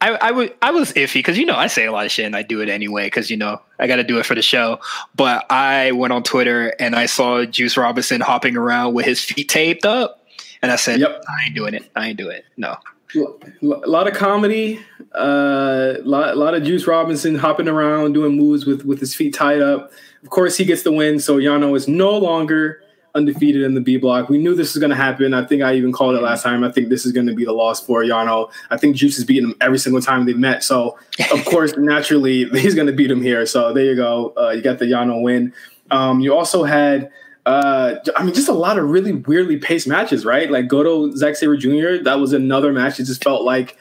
I 0.00 0.18
I, 0.20 0.28
w- 0.30 0.52
I 0.60 0.70
was 0.72 0.92
i 0.96 1.00
was 1.00 1.10
iffy 1.10 1.14
because 1.14 1.38
you 1.38 1.46
know 1.46 1.54
I 1.54 1.68
say 1.68 1.86
a 1.86 1.92
lot 1.92 2.04
of 2.04 2.12
shit 2.12 2.26
and 2.26 2.34
I 2.34 2.42
do 2.42 2.60
it 2.60 2.68
anyway 2.68 3.06
because 3.06 3.30
you 3.30 3.36
know 3.36 3.62
I 3.78 3.86
got 3.86 3.96
to 3.96 4.04
do 4.04 4.18
it 4.18 4.26
for 4.26 4.34
the 4.34 4.42
show. 4.42 4.80
But 5.14 5.46
I 5.50 5.92
went 5.92 6.12
on 6.12 6.22
Twitter 6.22 6.74
and 6.78 6.96
I 6.96 7.06
saw 7.06 7.44
Juice 7.44 7.76
Robinson 7.76 8.20
hopping 8.20 8.56
around 8.56 8.94
with 8.94 9.06
his 9.06 9.22
feet 9.24 9.48
taped 9.48 9.86
up, 9.86 10.26
and 10.60 10.70
I 10.72 10.76
said, 10.76 11.00
yep. 11.00 11.22
I 11.28 11.46
ain't 11.46 11.54
doing 11.54 11.74
it. 11.74 11.90
I 11.94 12.08
ain't 12.08 12.18
doing 12.18 12.36
it. 12.36 12.44
No. 12.56 12.76
A 13.14 13.88
lot 13.88 14.08
of 14.08 14.14
comedy, 14.14 14.80
a 15.14 15.18
uh, 15.18 15.96
lot, 16.04 16.36
lot 16.36 16.54
of 16.54 16.62
Juice 16.62 16.86
Robinson 16.86 17.34
hopping 17.34 17.68
around 17.68 18.12
doing 18.14 18.36
moves 18.36 18.64
with 18.64 18.84
with 18.84 19.00
his 19.00 19.14
feet 19.14 19.34
tied 19.34 19.60
up. 19.60 19.92
Of 20.22 20.30
course, 20.30 20.56
he 20.56 20.64
gets 20.64 20.82
the 20.82 20.92
win, 20.92 21.18
so 21.18 21.36
Yano 21.36 21.76
is 21.76 21.88
no 21.88 22.16
longer 22.16 22.82
undefeated 23.14 23.62
in 23.62 23.74
the 23.74 23.80
B 23.80 23.96
block. 23.96 24.28
We 24.28 24.38
knew 24.38 24.54
this 24.54 24.74
was 24.74 24.80
going 24.80 24.90
to 24.90 24.96
happen. 24.96 25.34
I 25.34 25.44
think 25.44 25.62
I 25.62 25.74
even 25.74 25.92
called 25.92 26.16
it 26.16 26.22
last 26.22 26.42
time. 26.42 26.64
I 26.64 26.70
think 26.70 26.88
this 26.88 27.04
is 27.04 27.12
going 27.12 27.26
to 27.26 27.34
be 27.34 27.44
the 27.44 27.52
loss 27.52 27.84
for 27.84 28.02
Yano. 28.02 28.50
I 28.70 28.76
think 28.76 28.96
Juice 28.96 29.16
has 29.16 29.24
beaten 29.24 29.50
him 29.50 29.56
every 29.60 29.78
single 29.78 30.00
time 30.00 30.24
they 30.24 30.32
met. 30.32 30.64
So, 30.64 30.98
of 31.30 31.44
course, 31.44 31.74
naturally, 31.76 32.48
he's 32.50 32.74
going 32.74 32.86
to 32.86 32.92
beat 32.92 33.10
him 33.10 33.22
here. 33.22 33.44
So, 33.46 33.72
there 33.72 33.84
you 33.84 33.96
go. 33.96 34.32
Uh, 34.36 34.50
you 34.50 34.62
got 34.62 34.78
the 34.78 34.86
Yano 34.86 35.22
win. 35.22 35.52
Um, 35.90 36.20
you 36.20 36.34
also 36.34 36.64
had, 36.64 37.10
uh, 37.44 37.96
I 38.16 38.24
mean, 38.24 38.34
just 38.34 38.48
a 38.48 38.52
lot 38.52 38.78
of 38.78 38.88
really 38.88 39.12
weirdly 39.12 39.56
paced 39.56 39.88
matches, 39.88 40.24
right? 40.24 40.50
Like 40.50 40.68
Goto, 40.68 41.14
Zack 41.14 41.36
Sabre 41.36 41.56
Jr., 41.56 42.02
that 42.04 42.18
was 42.20 42.32
another 42.32 42.72
match. 42.72 43.00
It 43.00 43.04
just 43.04 43.22
felt 43.22 43.42
like 43.42 43.76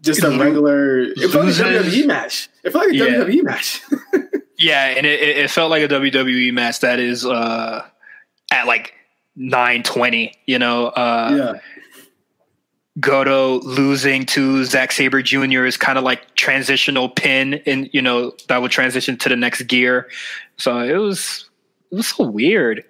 just 0.00 0.22
a 0.24 0.30
regular, 0.30 1.02
it 1.02 1.30
felt 1.30 1.46
like 1.46 1.54
a 1.54 1.62
WWE 1.62 2.06
match. 2.06 2.48
It 2.64 2.72
felt 2.72 2.86
like 2.86 2.94
a 2.94 2.96
yeah. 2.96 3.04
WWE 3.04 3.44
match. 3.44 3.82
yeah, 4.58 4.86
and 4.96 5.06
it, 5.06 5.20
it 5.20 5.50
felt 5.50 5.70
like 5.70 5.84
a 5.84 5.88
WWE 5.88 6.52
match 6.52 6.80
that 6.80 6.98
is, 6.98 7.24
uh, 7.24 7.86
at 8.50 8.66
like 8.66 8.94
920, 9.36 10.34
you 10.46 10.58
know. 10.58 10.88
Uh, 10.88 11.52
yeah. 11.54 11.60
Goto 13.00 13.60
losing 13.60 14.26
to 14.26 14.64
Zack 14.64 14.92
Sabre 14.92 15.22
Jr. 15.22 15.64
is 15.64 15.78
kind 15.78 15.96
of 15.96 16.04
like 16.04 16.34
transitional 16.34 17.08
pin, 17.08 17.54
and 17.64 17.88
you 17.92 18.02
know 18.02 18.34
that 18.48 18.60
would 18.60 18.70
transition 18.70 19.16
to 19.18 19.30
the 19.30 19.36
next 19.36 19.62
gear. 19.62 20.10
So 20.58 20.78
it 20.80 20.98
was 20.98 21.48
was 21.96 22.08
so 22.08 22.24
weird. 22.24 22.84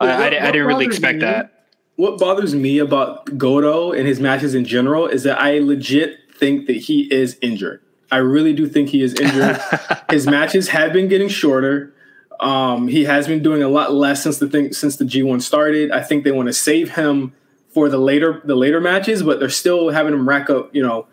Well, 0.00 0.10
I, 0.10 0.20
what, 0.20 0.34
I, 0.34 0.48
I, 0.48 0.52
didn't 0.52 0.66
really 0.66 0.86
expect 0.86 1.16
me, 1.16 1.24
that. 1.24 1.66
What 1.96 2.18
bothers 2.18 2.54
me 2.54 2.78
about 2.78 3.38
Goto 3.38 3.92
and 3.92 4.06
his 4.06 4.20
matches 4.20 4.54
in 4.54 4.64
general 4.64 5.06
is 5.06 5.22
that 5.22 5.40
I 5.40 5.58
legit 5.58 6.18
think 6.36 6.66
that 6.66 6.76
he 6.76 7.12
is 7.12 7.38
injured. 7.40 7.80
I 8.10 8.18
really 8.18 8.52
do 8.52 8.68
think 8.68 8.90
he 8.90 9.02
is 9.02 9.14
injured. 9.14 9.60
his 10.10 10.26
matches 10.26 10.68
have 10.68 10.92
been 10.92 11.08
getting 11.08 11.28
shorter. 11.28 11.94
Um, 12.40 12.88
he 12.88 13.04
has 13.04 13.26
been 13.26 13.42
doing 13.42 13.62
a 13.62 13.68
lot 13.68 13.92
less 13.92 14.22
since 14.22 14.38
the 14.38 14.48
thing 14.48 14.72
since 14.72 14.96
the 14.96 15.04
G1 15.04 15.42
started. 15.42 15.90
I 15.90 16.02
think 16.02 16.24
they 16.24 16.32
want 16.32 16.48
to 16.48 16.52
save 16.52 16.94
him 16.94 17.32
for 17.70 17.88
the 17.88 17.98
later 17.98 18.40
the 18.44 18.54
later 18.54 18.80
matches, 18.80 19.22
but 19.22 19.38
they're 19.38 19.48
still 19.48 19.90
having 19.90 20.12
him 20.12 20.28
rack 20.28 20.50
up, 20.50 20.74
you 20.74 20.82
know, 20.82 21.06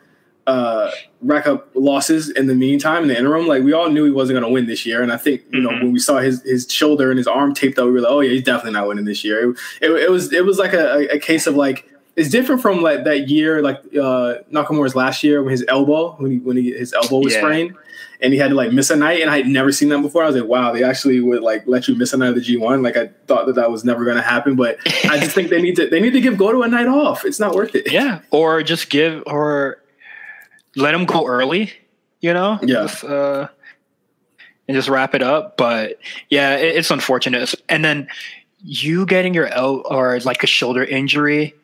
uh, 0.48 0.92
rack 1.22 1.48
up 1.48 1.70
losses 1.76 2.30
in 2.30 2.48
the 2.48 2.56
meantime 2.56 3.04
in 3.04 3.10
the 3.10 3.18
interim. 3.18 3.48
Like 3.48 3.64
we 3.64 3.74
all 3.74 3.90
knew 3.90 4.06
he 4.06 4.12
wasn't 4.12 4.40
going 4.40 4.48
to 4.48 4.54
win 4.54 4.66
this 4.66 4.86
year, 4.86 5.02
and 5.02 5.12
I 5.12 5.18
think 5.18 5.44
you 5.52 5.60
mm-hmm. 5.60 5.64
know 5.64 5.84
when 5.84 5.92
we 5.92 6.00
saw 6.00 6.18
his 6.18 6.42
his 6.44 6.72
shoulder 6.72 7.10
and 7.10 7.18
his 7.18 7.28
arm 7.28 7.54
taped 7.54 7.80
up, 7.80 7.86
we 7.86 7.92
were 7.92 8.02
like, 8.02 8.12
oh 8.12 8.20
yeah, 8.22 8.32
he's 8.32 8.44
definitely 8.44 8.74
not 8.74 8.88
winning 8.88 9.06
this 9.06 9.24
year. 9.24 9.52
It, 9.52 9.58
it, 9.82 9.92
it 9.92 10.12
was 10.12 10.34
it 10.34 10.46
was 10.46 10.58
like 10.58 10.74
a, 10.74 11.08
a 11.14 11.20
case 11.20 11.48
of 11.48 11.56
like 11.56 11.88
it's 12.16 12.30
different 12.30 12.62
from 12.62 12.82
like 12.82 13.06
that 13.06 13.30
year, 13.30 13.62
like 13.62 13.78
uh, 13.96 14.44
Nakamura's 14.52 14.96
last 14.96 15.24
year 15.24 15.42
when 15.42 15.52
his 15.52 15.64
elbow 15.68 16.16
when 16.18 16.32
he 16.32 16.38
when 16.40 16.58
he, 16.58 16.72
his 16.72 16.94
elbow 16.94 17.20
was 17.20 17.34
yeah. 17.34 17.40
sprained 17.40 17.76
and 18.22 18.34
he 18.34 18.40
had 18.40 18.50
to 18.50 18.56
like 18.56 18.72
miss 18.72 18.90
a 18.90 18.96
night, 18.96 19.22
and 19.22 19.30
I 19.30 19.38
had 19.38 19.48
never 19.48 19.72
seen 19.72 19.90
that 19.90 20.02
before. 20.02 20.24
I 20.24 20.28
was 20.28 20.36
like, 20.36 20.48
wow, 20.48 20.72
they 20.72 20.84
actually 20.84 21.20
would 21.20 21.42
like 21.42 21.64
let 21.66 21.88
you 21.88 21.96
miss 21.96 22.14
a 22.14 22.18
night 22.18 22.30
of 22.30 22.36
the 22.36 22.42
G 22.42 22.58
one. 22.58 22.84
Like 22.84 22.96
I 22.96 23.08
thought 23.28 23.48
that 23.48 23.56
that 23.56 23.72
was 23.72 23.84
never 23.84 24.06
going 24.06 24.18
to 24.18 24.22
happen, 24.22 24.56
but 24.56 24.78
I 25.06 25.18
just 25.20 25.32
think 25.32 25.50
they 25.50 25.62
need 25.62 25.76
to 25.78 25.90
they 25.90 26.00
need 26.00 26.14
to 26.14 26.22
give 26.22 26.38
Goto 26.38 26.62
a 26.62 26.68
night 26.68 26.88
off. 26.88 27.26
It's 27.26 27.40
not 27.40 27.56
worth 27.56 27.76
it. 27.76 27.92
Yeah, 27.92 28.22
or 28.30 28.62
just 28.62 28.90
give 28.90 29.24
or 29.26 29.81
let 30.76 30.94
him 30.94 31.06
go 31.06 31.26
early. 31.26 31.74
You 32.20 32.34
know, 32.34 32.60
yeah. 32.62 32.84
Just, 32.84 33.04
uh, 33.04 33.48
and 34.68 34.76
just 34.76 34.90
wrap 34.90 35.16
it 35.16 35.24
up. 35.24 35.58
But 35.58 35.98
yeah, 36.30 36.56
it, 36.58 36.76
it's 36.76 36.92
unfortunate. 36.92 37.54
And 37.68 37.84
then 37.84 38.08
you 38.64 39.06
getting 39.06 39.34
your 39.34 39.48
L 39.48 39.82
or 39.86 40.20
like 40.20 40.44
a 40.44 40.48
shoulder 40.48 40.84
injury 40.84 41.56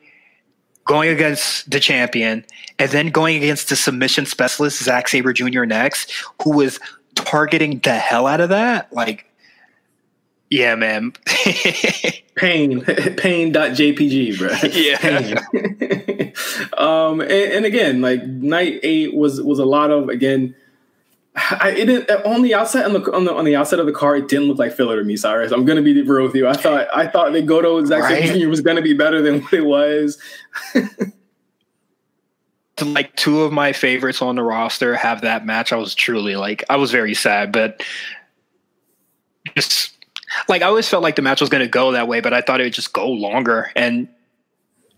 going 0.86 1.10
against 1.10 1.70
the 1.70 1.80
champion, 1.80 2.46
and 2.80 2.90
then 2.92 3.10
going 3.10 3.36
against 3.36 3.70
the 3.70 3.76
submission 3.76 4.26
specialist, 4.26 4.82
Zack 4.82 5.10
Sabre 5.10 5.34
Jr. 5.34 5.66
next, 5.66 6.12
who 6.42 6.56
was 6.56 6.80
targeting 7.14 7.80
the 7.80 7.94
hell 7.94 8.26
out 8.26 8.40
of 8.40 8.50
that. 8.50 8.92
Like, 8.94 9.26
yeah, 10.50 10.76
man. 10.76 11.12
pain, 12.36 12.82
pain.jpg, 12.86 14.38
bro. 14.38 14.50
Yeah. 14.72 14.98
Pain. 15.52 16.34
um, 16.78 17.22
and, 17.22 17.32
and, 17.32 17.66
again, 17.66 18.02
like 18.02 18.24
night 18.26 18.80
eight 18.84 19.14
was 19.14 19.42
was 19.42 19.60
a 19.60 19.66
lot 19.66 19.92
of 19.92 20.10
again 20.10 20.56
I, 21.36 21.70
it 21.78 21.86
didn't, 21.86 22.10
on 22.26 22.42
the 22.42 22.56
outside 22.56 22.86
on 22.86 22.94
the, 22.94 23.14
on 23.14 23.26
the 23.26 23.34
on 23.34 23.46
the 23.46 23.56
outside 23.56 23.80
of 23.80 23.86
the 23.86 23.92
car, 23.92 24.16
it 24.16 24.28
didn't 24.28 24.48
look 24.48 24.58
like 24.58 24.74
filler 24.74 24.98
to 24.98 25.04
me, 25.04 25.16
Cyrus. 25.16 25.52
I'm 25.52 25.66
gonna 25.66 25.84
be 25.84 26.02
real 26.02 26.24
with 26.26 26.36
you. 26.36 26.48
I 26.48 26.54
thought 26.54 26.88
I 26.96 27.08
thought 27.08 27.32
that 27.34 27.46
Goto 27.46 27.84
Zack 27.86 28.04
right? 28.04 28.24
Jr. 28.24 28.48
was 28.48 28.62
gonna 28.62 28.82
be 28.82 28.94
better 28.94 29.22
than 29.22 29.42
what 29.42 29.54
it 29.54 29.66
was. 29.66 30.18
like 32.82 33.16
two 33.16 33.42
of 33.42 33.52
my 33.52 33.72
favorites 33.72 34.22
on 34.22 34.36
the 34.36 34.44
roster 34.44 34.96
have 34.96 35.22
that 35.22 35.46
match. 35.46 35.72
I 35.72 35.76
was 35.76 35.94
truly 35.94 36.36
like 36.36 36.64
I 36.70 36.78
was 36.78 36.92
very 36.92 37.14
sad, 37.14 37.52
but 37.52 37.84
just 39.56 39.97
like 40.48 40.62
I 40.62 40.66
always 40.66 40.88
felt 40.88 41.04
like 41.04 41.16
the 41.16 41.22
match 41.22 41.42
was 41.42 41.50
gonna 41.50 41.68
go 41.68 41.92
that 41.92 42.08
way, 42.08 42.22
but 42.22 42.34
I 42.34 42.42
thought 42.42 42.62
it 42.62 42.66
would 42.66 42.74
just 42.74 42.94
go 42.94 43.08
longer. 43.08 43.72
And 43.76 44.08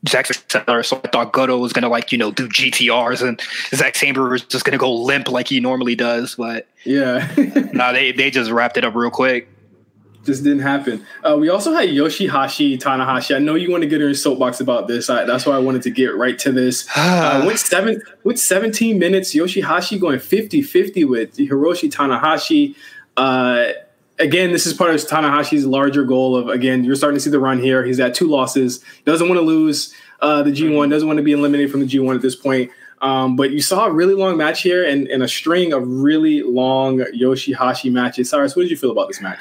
Zack 0.08 0.28
Sabre, 0.28 0.84
so 0.84 1.02
I 1.04 1.08
thought 1.10 1.34
Goto 1.34 1.58
was 1.58 1.74
gonna 1.74 1.90
like 1.90 2.12
you 2.12 2.18
know 2.18 2.32
do 2.32 2.48
GTRs, 2.48 3.28
and 3.28 3.42
Zack 3.76 3.96
Sabre 3.96 4.30
was 4.30 4.44
just 4.44 4.66
gonna 4.66 4.78
go 4.78 4.94
limp 4.94 5.30
like 5.30 5.48
he 5.48 5.60
normally 5.60 5.96
does. 5.96 6.36
But 6.36 6.68
yeah, 6.86 7.30
no, 7.38 7.62
nah, 7.74 7.92
they 7.92 8.12
they 8.12 8.32
just 8.32 8.52
wrapped 8.52 8.78
it 8.78 8.86
up 8.86 8.96
real 8.96 9.12
quick. 9.12 9.50
Just 10.26 10.44
didn't 10.44 10.60
happen. 10.60 11.06
Uh, 11.24 11.38
we 11.40 11.50
also 11.50 11.74
had 11.74 11.90
Yoshihashi 11.90 12.78
Tanahashi. 12.78 13.36
I 13.36 13.40
know 13.40 13.56
you 13.56 13.72
want 13.72 13.84
to 13.84 13.90
get 13.90 14.02
her 14.02 14.10
in 14.10 14.16
soapbox 14.16 14.60
about 14.60 14.88
this. 14.88 15.10
I, 15.10 15.24
that's 15.24 15.46
why 15.46 15.56
I 15.56 15.60
wanted 15.60 15.82
to 15.84 15.90
get 15.90 16.16
right 16.16 16.38
to 16.40 16.52
this. 16.52 16.88
Uh, 16.96 17.44
went 17.46 17.60
seven, 17.60 18.02
went 18.24 18.38
17 18.38 19.00
minutes. 19.00 19.34
Yoshihashi 19.34 20.00
going 20.00 20.20
50-50 20.20 21.08
with 21.08 21.38
Hiroshi 21.38 21.90
Tanahashi. 21.90 22.76
Uh, 23.16 23.74
again, 24.20 24.52
this 24.52 24.66
is 24.66 24.74
part 24.74 24.94
of 24.94 25.02
Tanahashi's 25.02 25.66
larger 25.66 26.04
goal 26.04 26.36
of 26.36 26.50
again, 26.50 26.84
you're 26.84 26.96
starting 26.96 27.18
to 27.18 27.22
see 27.22 27.30
the 27.30 27.40
run 27.40 27.60
here. 27.60 27.84
He's 27.86 28.00
at 28.00 28.14
two 28.14 28.28
losses, 28.28 28.84
doesn't 29.06 29.28
want 29.28 29.40
to 29.40 29.46
lose 29.46 29.94
uh, 30.22 30.44
the 30.44 30.52
G1, 30.52 30.90
doesn't 30.90 31.08
want 31.08 31.18
to 31.18 31.24
be 31.24 31.32
eliminated 31.32 31.72
from 31.72 31.80
the 31.80 31.88
G1 31.88 32.16
at 32.16 32.22
this 32.22 32.36
point. 32.36 32.72
Um, 33.02 33.38
but 33.38 33.52
you 33.52 33.62
saw 33.62 33.86
a 33.86 33.92
really 33.92 34.14
long 34.14 34.36
match 34.36 34.62
here 34.62 34.84
and, 34.84 35.08
and 35.08 35.24
a 35.24 35.28
string 35.28 35.72
of 35.72 35.88
really 35.88 36.44
long 36.44 36.98
Yoshihashi 36.98 37.92
matches. 37.92 38.30
Cyrus, 38.30 38.56
what 38.56 38.64
did 38.64 38.72
you 38.72 38.78
feel 38.78 38.92
about 38.92 39.08
this 39.08 39.22
match? 39.22 39.40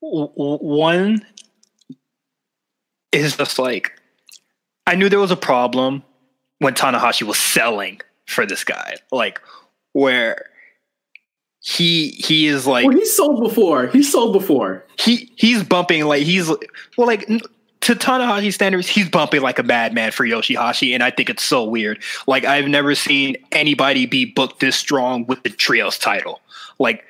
One 0.00 1.26
is 3.10 3.36
just 3.36 3.58
like 3.58 3.92
I 4.86 4.94
knew 4.94 5.08
there 5.08 5.18
was 5.18 5.32
a 5.32 5.36
problem 5.36 6.04
when 6.60 6.74
Tanahashi 6.74 7.24
was 7.24 7.38
selling 7.38 8.00
for 8.26 8.46
this 8.46 8.62
guy, 8.62 8.96
like 9.10 9.40
where 9.92 10.50
he 11.66 12.10
he 12.10 12.46
is 12.46 12.64
like 12.64 12.86
well, 12.86 12.96
he's 12.96 13.14
sold 13.16 13.42
before. 13.42 13.88
He's 13.88 14.10
sold 14.10 14.32
before. 14.32 14.84
He 15.00 15.32
he's 15.34 15.64
bumping 15.64 16.04
like 16.04 16.22
he's 16.22 16.48
well 16.96 17.08
like 17.08 17.26
to 17.26 17.94
Tanahashi 17.96 18.52
standards, 18.52 18.86
he's 18.86 19.08
bumping 19.08 19.42
like 19.42 19.58
a 19.58 19.64
madman 19.64 20.12
for 20.12 20.24
Yoshihashi, 20.24 20.94
and 20.94 21.02
I 21.02 21.10
think 21.10 21.28
it's 21.28 21.42
so 21.42 21.64
weird. 21.64 22.00
Like 22.28 22.44
I've 22.44 22.68
never 22.68 22.94
seen 22.94 23.36
anybody 23.50 24.06
be 24.06 24.26
booked 24.26 24.60
this 24.60 24.76
strong 24.76 25.26
with 25.26 25.42
the 25.42 25.50
trios 25.50 25.98
title. 25.98 26.40
Like 26.78 27.04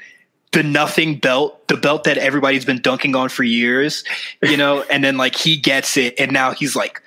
the 0.53 0.63
nothing 0.63 1.19
belt, 1.19 1.69
the 1.69 1.77
belt 1.77 2.05
that 2.05 2.17
everybody's 2.17 2.65
been 2.65 2.81
dunking 2.81 3.15
on 3.15 3.29
for 3.29 3.43
years, 3.43 4.05
you 4.43 4.57
know, 4.57 4.83
and 4.85 5.05
then 5.05 5.19
like 5.19 5.37
he 5.37 5.59
gets 5.59 5.99
it, 5.99 6.15
and 6.19 6.33
now 6.33 6.53
he's 6.53 6.75
like 6.75 7.03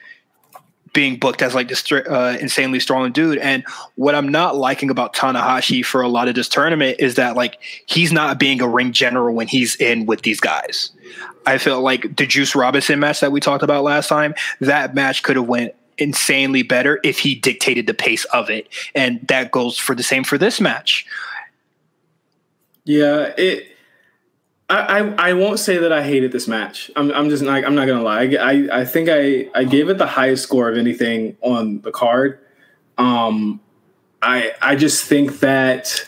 being 0.94 1.18
booked 1.18 1.42
as 1.42 1.56
like 1.56 1.68
this 1.68 1.92
uh, 1.92 2.38
insanely 2.40 2.80
strong 2.80 3.12
dude. 3.12 3.38
And 3.40 3.64
what 3.96 4.16
I'm 4.16 4.30
not 4.30 4.56
liking 4.56 4.90
about 4.90 5.14
Tanahashi 5.14 5.84
for 5.86 6.02
a 6.02 6.08
lot 6.08 6.28
of 6.28 6.36
this 6.36 6.50
tournament 6.50 6.98
is 7.00 7.16
that 7.16 7.36
like 7.36 7.60
he's 7.86 8.12
not 8.12 8.40
being 8.40 8.62
a 8.62 8.68
ring 8.68 8.92
general 8.92 9.36
when 9.36 9.48
he's 9.48 9.76
in 9.76 10.06
with 10.06 10.22
these 10.22 10.40
guys. 10.40 10.92
I 11.46 11.58
felt 11.58 11.84
like 11.84 12.16
the 12.18 12.26
Juice 12.26 12.56
Robinson 12.56 13.00
match 13.00 13.20
that 13.22 13.32
we 13.32 13.40
talked 13.40 13.64
about 13.64 13.84
last 13.84 14.08
time, 14.08 14.34
that 14.60 14.94
match 14.94 15.24
could 15.24 15.36
have 15.36 15.48
went 15.48 15.74
insanely 15.98 16.64
better 16.64 17.00
if 17.04 17.20
he 17.20 17.36
dictated 17.36 17.88
the 17.88 17.94
pace 17.94 18.26
of 18.26 18.50
it. 18.50 18.68
And 18.96 19.26
that 19.28 19.52
goes 19.52 19.78
for 19.78 19.96
the 19.96 20.04
same 20.04 20.24
for 20.24 20.38
this 20.38 20.62
match. 20.62 21.06
Yeah, 22.86 23.34
it 23.38 23.69
I, 24.70 25.00
I, 25.00 25.30
I 25.30 25.34
won't 25.34 25.60
say 25.60 25.78
that 25.78 25.92
I 25.92 26.04
hated 26.04 26.32
this 26.32 26.48
match. 26.48 26.92
I'm, 26.96 27.12
I'm 27.12 27.30
just 27.30 27.42
not, 27.42 27.66
I'm 27.66 27.76
not 27.76 27.88
gonna 27.88 28.04
lie. 28.04 28.36
I, 28.40 28.82
I 28.82 28.86
think 28.86 29.10
I, 29.10 29.50
I 29.56 29.64
gave 29.64 29.90
it 29.90 29.98
the 29.98 30.08
highest 30.08 30.44
score 30.44 30.70
of 30.70 30.78
anything 30.78 31.36
on 31.42 31.82
the 31.82 31.92
card. 31.92 32.40
Um, 32.98 33.60
I 34.22 34.54
I 34.62 34.76
just 34.76 35.06
think 35.06 35.40
that 35.40 36.08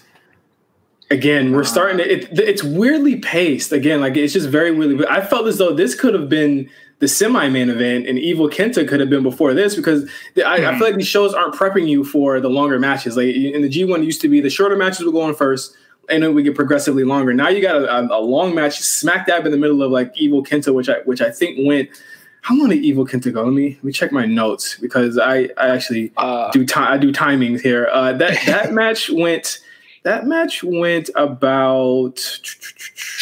again 1.09 1.51
we're 1.51 1.63
starting 1.63 1.97
to 1.97 2.11
it, 2.11 2.39
it's 2.39 2.63
weirdly 2.63 3.17
paced 3.17 3.71
again 3.71 3.99
like 3.99 4.15
it's 4.15 4.33
just 4.33 4.47
very 4.47 4.71
weirdly 4.71 4.95
but 4.95 5.09
i 5.11 5.19
felt 5.19 5.45
as 5.45 5.57
though 5.57 5.73
this 5.73 5.93
could 5.93 6.13
have 6.13 6.29
been 6.29 6.69
the 6.99 7.07
semi-main 7.07 7.69
event 7.69 8.07
and 8.07 8.17
evil 8.17 8.49
kenta 8.49 8.87
could 8.87 9.01
have 9.01 9.09
been 9.09 9.23
before 9.23 9.53
this 9.53 9.75
because 9.75 10.09
the, 10.35 10.47
I, 10.47 10.59
mm-hmm. 10.59 10.75
I, 10.75 10.77
feel 10.77 10.87
like 10.87 10.95
these 10.95 11.07
shows 11.07 11.33
aren't 11.33 11.53
prepping 11.53 11.87
you 11.87 12.05
for 12.05 12.39
the 12.39 12.49
longer 12.49 12.79
matches 12.79 13.17
like 13.17 13.27
in 13.35 13.61
the 13.61 13.69
g1 13.69 14.05
used 14.05 14.21
to 14.21 14.29
be 14.29 14.39
the 14.39 14.49
shorter 14.49 14.77
matches 14.77 15.05
were 15.05 15.11
going 15.11 15.35
first 15.35 15.75
and 16.11 16.21
then 16.21 16.35
we 16.35 16.43
get 16.43 16.55
progressively 16.55 17.03
longer. 17.03 17.33
Now 17.33 17.49
you 17.49 17.61
got 17.61 17.75
a, 17.77 18.13
a, 18.13 18.19
long 18.19 18.53
match 18.53 18.79
smack 18.79 19.27
dab 19.27 19.45
in 19.45 19.51
the 19.51 19.57
middle 19.57 19.81
of 19.81 19.91
like 19.91 20.11
Evil 20.15 20.43
Kenta, 20.43 20.73
which 20.73 20.89
I 20.89 20.99
which 21.05 21.21
I 21.21 21.31
think 21.31 21.65
went 21.65 21.89
how 22.41 22.57
long 22.57 22.69
did 22.69 22.83
Evil 22.83 23.05
Kenta 23.05 23.31
go? 23.31 23.43
Let 23.43 23.53
me 23.53 23.75
let 23.75 23.83
me 23.83 23.91
check 23.91 24.11
my 24.11 24.25
notes 24.25 24.77
because 24.77 25.17
I 25.17 25.49
I 25.57 25.69
actually 25.69 26.11
Uh, 26.17 26.51
do 26.51 26.65
time 26.65 26.91
I 26.91 26.97
do 26.97 27.11
timings 27.11 27.61
here. 27.61 27.87
Uh, 27.91 28.13
that 28.13 28.37
that 28.47 28.73
match 28.81 29.09
went 29.09 29.59
that 30.03 30.25
match 30.25 30.63
went 30.63 31.09
about 31.15 32.19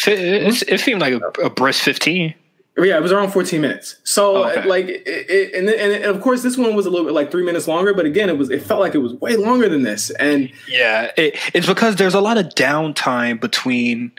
it, 0.06 0.08
it, 0.08 0.68
it 0.68 0.80
seemed 0.80 1.00
like 1.02 1.14
a, 1.14 1.42
a 1.44 1.50
brisk 1.50 1.82
15. 1.82 2.34
Yeah 2.84 2.96
it 2.96 3.02
was 3.02 3.12
around 3.12 3.30
14 3.30 3.60
minutes. 3.60 3.96
So 4.04 4.36
Oh, 4.36 4.50
okay. 4.50 4.68
like 4.68 4.86
it, 4.86 5.02
it, 5.06 5.54
and, 5.54 5.68
and 5.68 5.92
and 5.92 6.04
of 6.04 6.20
course 6.20 6.42
this 6.42 6.56
one 6.56 6.74
was 6.74 6.86
a 6.86 6.90
little 6.90 7.06
bit 7.06 7.14
like 7.14 7.30
three 7.30 7.44
minutes 7.44 7.66
longer, 7.68 7.94
but 7.94 8.06
again 8.06 8.28
it 8.28 8.38
was 8.38 8.50
it 8.50 8.62
felt 8.62 8.80
like 8.80 8.94
it 8.94 8.98
was 8.98 9.14
way 9.14 9.36
longer 9.36 9.68
than 9.68 9.82
this. 9.82 10.10
And 10.10 10.50
Yeah, 10.68 11.10
it, 11.16 11.36
it's 11.54 11.66
because 11.66 11.96
there's 11.96 12.14
a 12.14 12.20
lot 12.20 12.38
of 12.38 12.46
downtime 12.46 13.40
between 13.40 14.12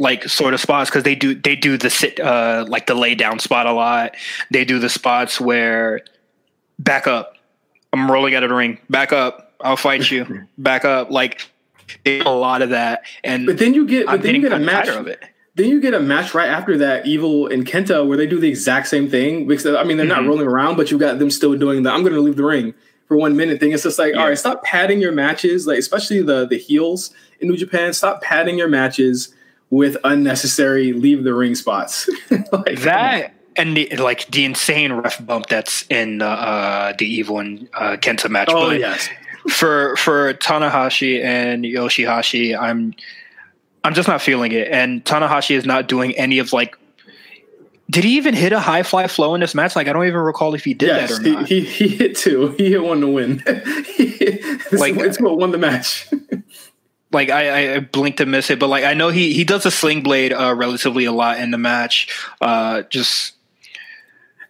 like 0.00 0.28
sort 0.28 0.54
of 0.54 0.60
spots 0.60 0.90
because 0.90 1.02
they 1.02 1.14
do 1.14 1.34
they 1.34 1.56
do 1.56 1.76
the 1.76 1.90
sit 1.90 2.20
uh 2.20 2.64
like 2.68 2.86
the 2.86 2.94
lay 2.94 3.14
down 3.14 3.38
spot 3.38 3.66
a 3.66 3.72
lot. 3.72 4.14
They 4.50 4.64
do 4.64 4.78
the 4.78 4.88
spots 4.88 5.40
where 5.40 6.00
back 6.78 7.06
up, 7.06 7.34
I'm 7.92 8.10
rolling 8.10 8.34
out 8.34 8.42
of 8.44 8.50
the 8.50 8.54
ring, 8.54 8.78
back 8.88 9.12
up, 9.12 9.54
I'll 9.60 9.76
fight 9.76 10.10
you, 10.10 10.46
back 10.58 10.84
up. 10.84 11.10
Like 11.10 11.50
a 12.06 12.22
lot 12.24 12.62
of 12.62 12.70
that, 12.70 13.02
and 13.24 13.46
but 13.46 13.58
then 13.58 13.74
you 13.74 13.86
get 13.86 14.06
but 14.06 14.22
then 14.22 14.34
you 14.34 14.42
get 14.42 14.52
a 14.52 14.58
match 14.58 14.88
of 14.88 15.06
it. 15.06 15.22
Then 15.58 15.68
you 15.68 15.80
get 15.80 15.92
a 15.92 15.98
match 16.00 16.34
right 16.34 16.48
after 16.48 16.78
that, 16.78 17.04
Evil 17.06 17.48
and 17.48 17.66
Kenta, 17.66 18.06
where 18.06 18.16
they 18.16 18.26
do 18.28 18.38
the 18.38 18.48
exact 18.48 18.86
same 18.86 19.10
thing. 19.10 19.46
Because 19.46 19.66
I 19.76 19.82
mean, 19.82 19.96
they're 19.96 20.06
not 20.06 20.22
Mhm. 20.22 20.28
rolling 20.28 20.46
around, 20.46 20.76
but 20.76 20.90
you 20.90 20.98
got 20.98 21.18
them 21.18 21.30
still 21.30 21.54
doing 21.56 21.82
the 21.82 21.90
"I'm 21.90 22.02
going 22.02 22.14
to 22.14 22.20
leave 22.20 22.36
the 22.36 22.44
ring 22.44 22.74
for 23.08 23.16
one 23.16 23.36
minute" 23.36 23.58
thing. 23.60 23.72
It's 23.72 23.82
just 23.82 23.98
like, 23.98 24.14
Yeah. 24.14 24.20
all 24.20 24.28
right, 24.28 24.38
stop 24.38 24.62
padding 24.62 25.00
your 25.00 25.10
matches, 25.12 25.66
like 25.66 25.78
especially 25.78 26.22
the 26.22 26.46
the 26.46 26.56
heels 26.56 27.10
in 27.40 27.48
New 27.48 27.56
Japan. 27.56 27.92
Stop 27.92 28.22
padding 28.22 28.56
your 28.56 28.68
matches 28.68 29.34
with 29.70 29.96
unnecessary 30.04 30.92
leave 30.94 31.24
the 31.24 31.34
ring 31.34 31.54
spots. 31.56 32.08
like, 32.30 32.80
That 32.82 33.34
and 33.56 33.76
the, 33.76 33.88
like 33.96 34.30
the 34.30 34.44
insane 34.44 34.92
ref 34.92 35.26
bump 35.26 35.46
that's 35.48 35.84
in 35.90 36.22
uh, 36.22 36.26
uh, 36.26 36.92
the 36.96 37.04
Evil 37.04 37.40
and 37.40 37.68
uh, 37.74 37.96
Kenta 37.96 38.30
match. 38.30 38.48
Oh 38.52 38.68
but 38.68 38.78
yes, 38.78 39.08
for 39.50 39.96
for 39.96 40.32
Tanahashi 40.34 41.20
and 41.24 41.64
Yoshihashi, 41.64 42.56
I'm 42.56 42.94
I'm 43.84 43.94
just 43.94 44.08
not 44.08 44.20
feeling 44.20 44.52
it. 44.52 44.68
And 44.68 45.04
Tanahashi 45.04 45.56
is 45.56 45.64
not 45.64 45.88
doing 45.88 46.16
any 46.16 46.38
of 46.38 46.52
like. 46.52 46.76
Did 47.90 48.04
he 48.04 48.18
even 48.18 48.34
hit 48.34 48.52
a 48.52 48.60
high 48.60 48.82
fly 48.82 49.06
flow 49.06 49.34
in 49.34 49.40
this 49.40 49.54
match? 49.54 49.74
Like 49.74 49.88
I 49.88 49.94
don't 49.94 50.06
even 50.06 50.20
recall 50.20 50.54
if 50.54 50.62
he 50.64 50.74
did 50.74 50.88
yes, 50.88 51.10
that 51.10 51.20
or 51.20 51.22
he, 51.24 51.32
not. 51.32 51.48
he 51.48 51.60
he 51.62 51.88
hit 51.88 52.16
two. 52.16 52.48
He 52.58 52.70
hit 52.70 52.82
one 52.82 53.00
to 53.00 53.08
win. 53.08 53.42
Like- 54.70 54.96
is, 54.96 55.02
it's 55.02 55.20
what 55.20 55.38
won 55.38 55.50
the 55.50 55.58
match. 55.58 56.06
like 57.12 57.30
I, 57.30 57.76
I 57.76 57.80
blinked 57.80 58.20
and 58.20 58.30
missed 58.30 58.50
it, 58.50 58.58
but 58.58 58.68
like 58.68 58.84
I 58.84 58.92
know 58.92 59.08
he 59.08 59.32
he 59.32 59.44
does 59.44 59.64
a 59.64 59.70
sling 59.70 60.02
blade 60.02 60.32
uh, 60.32 60.54
relatively 60.54 61.06
a 61.06 61.12
lot 61.12 61.40
in 61.40 61.50
the 61.50 61.58
match. 61.58 62.14
Uh, 62.40 62.82
just 62.82 63.34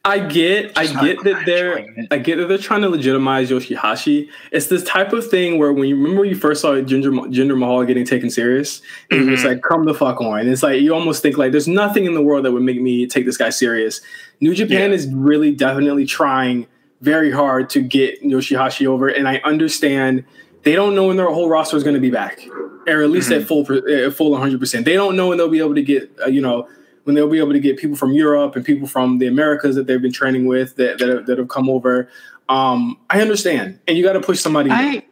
I 0.05 0.21
get, 0.21 0.79
I 0.79 0.83
Just 0.85 0.95
not 0.95 1.05
get 1.05 1.25
that 1.25 1.45
they're. 1.45 1.87
I 2.11 2.19
get 2.19 2.37
that 2.37 2.47
they're 2.47 2.57
trying 2.57 2.83
to 2.83 2.89
legitimize 2.89 3.51
Yoshihashi. 3.51 4.29
It's 4.53 4.69
this 4.69 4.83
type 4.85 5.13
of 5.13 5.29
thing 5.29 5.59
where 5.59 5.73
when 5.73 5.89
you 5.89 5.97
remember 5.97 6.25
you 6.25 6.35
first 6.37 6.63
saw 6.63 6.81
Ginger 6.81 7.11
Jinder 7.11 7.59
Mahal 7.59 7.85
getting 7.85 8.07
taken 8.07 8.31
serious, 8.31 8.81
and 9.11 9.21
Mm-hmm. 9.23 9.35
it's 9.35 9.45
like, 9.45 9.61
come 9.63 9.85
the 9.85 9.93
fuck 9.95 10.21
on. 10.21 10.49
It's 10.49 10.63
like 10.63 10.81
you 10.81 10.95
almost 10.95 11.21
think 11.23 11.37
like 11.37 11.51
there's 11.53 11.69
nothing 11.69 12.07
in 12.07 12.15
the 12.15 12.23
world 12.23 12.45
that 12.45 12.53
would 12.53 12.63
make 12.63 12.81
me 12.81 13.07
take 13.07 13.27
this 13.27 13.37
guy 13.37 13.51
serious. 13.51 14.01
New 14.41 14.55
Japan 14.55 14.91
Yeah. 14.91 14.97
is 14.97 15.09
really 15.13 15.53
definitely 15.55 16.07
trying 16.07 16.67
very 17.03 17.31
hard 17.31 17.69
to 17.71 17.81
get 17.83 18.23
Yoshihashi 18.23 18.87
over, 18.87 19.09
and 19.09 19.29
I 19.29 19.39
understand 19.45 20.25
they 20.63 20.75
don't 20.75 20.95
know 20.95 21.09
when 21.09 21.17
their 21.17 21.31
whole 21.31 21.49
roster 21.49 21.77
is 21.77 21.83
going 21.85 21.95
to 21.95 22.01
be 22.01 22.11
back, 22.11 22.41
or 22.87 23.03
at 23.03 23.11
least 23.11 23.31
Mm-hmm. 23.31 23.43
at 23.43 23.47
full 23.49 24.07
at 24.07 24.15
full 24.15 24.31
100. 24.31 24.59
percent 24.61 24.85
They 24.85 24.95
don't 24.95 25.17
know 25.17 25.29
when 25.29 25.39
they'll 25.39 25.49
be 25.51 25.59
able 25.61 25.75
to 25.75 25.83
get 25.83 26.11
uh, 26.25 26.29
you 26.29 26.41
know 26.41 26.69
when 27.09 27.15
they'll 27.15 27.27
be 27.27 27.39
able 27.39 27.55
to 27.55 27.59
get 27.59 27.79
people 27.79 27.97
from 27.97 28.13
Europe 28.13 28.55
and 28.55 28.67
people 28.67 28.87
from 28.87 29.17
the 29.17 29.27
Americas 29.27 29.75
that 29.77 29.87
they've 29.87 30.03
been 30.03 30.13
training 30.13 30.45
with 30.45 30.77
that 30.77 30.99
that, 30.99 31.09
have, 31.09 31.25
that 31.25 31.39
have 31.39 31.49
come 31.49 31.71
over. 31.71 32.07
Um, 32.51 32.99
I 33.09 33.23
understand, 33.23 33.81
and 33.89 33.97
you 33.97 34.05
got 34.05 34.13
to 34.13 34.21
push 34.21 34.41
somebody. 34.41 34.71
I- 34.71 35.03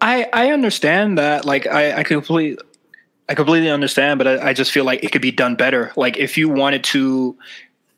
I 0.00 0.28
I 0.32 0.50
understand 0.50 1.16
that. 1.16 1.44
Like 1.44 1.68
I 1.68 2.00
I 2.00 2.02
completely 2.02 2.58
I 3.28 3.34
completely 3.36 3.70
understand, 3.70 4.18
but 4.18 4.26
I, 4.26 4.48
I 4.48 4.52
just 4.52 4.72
feel 4.72 4.84
like 4.84 5.04
it 5.04 5.12
could 5.12 5.22
be 5.22 5.30
done 5.30 5.54
better. 5.54 5.92
Like 5.94 6.16
if 6.16 6.36
you 6.36 6.48
wanted 6.48 6.82
to, 6.84 7.36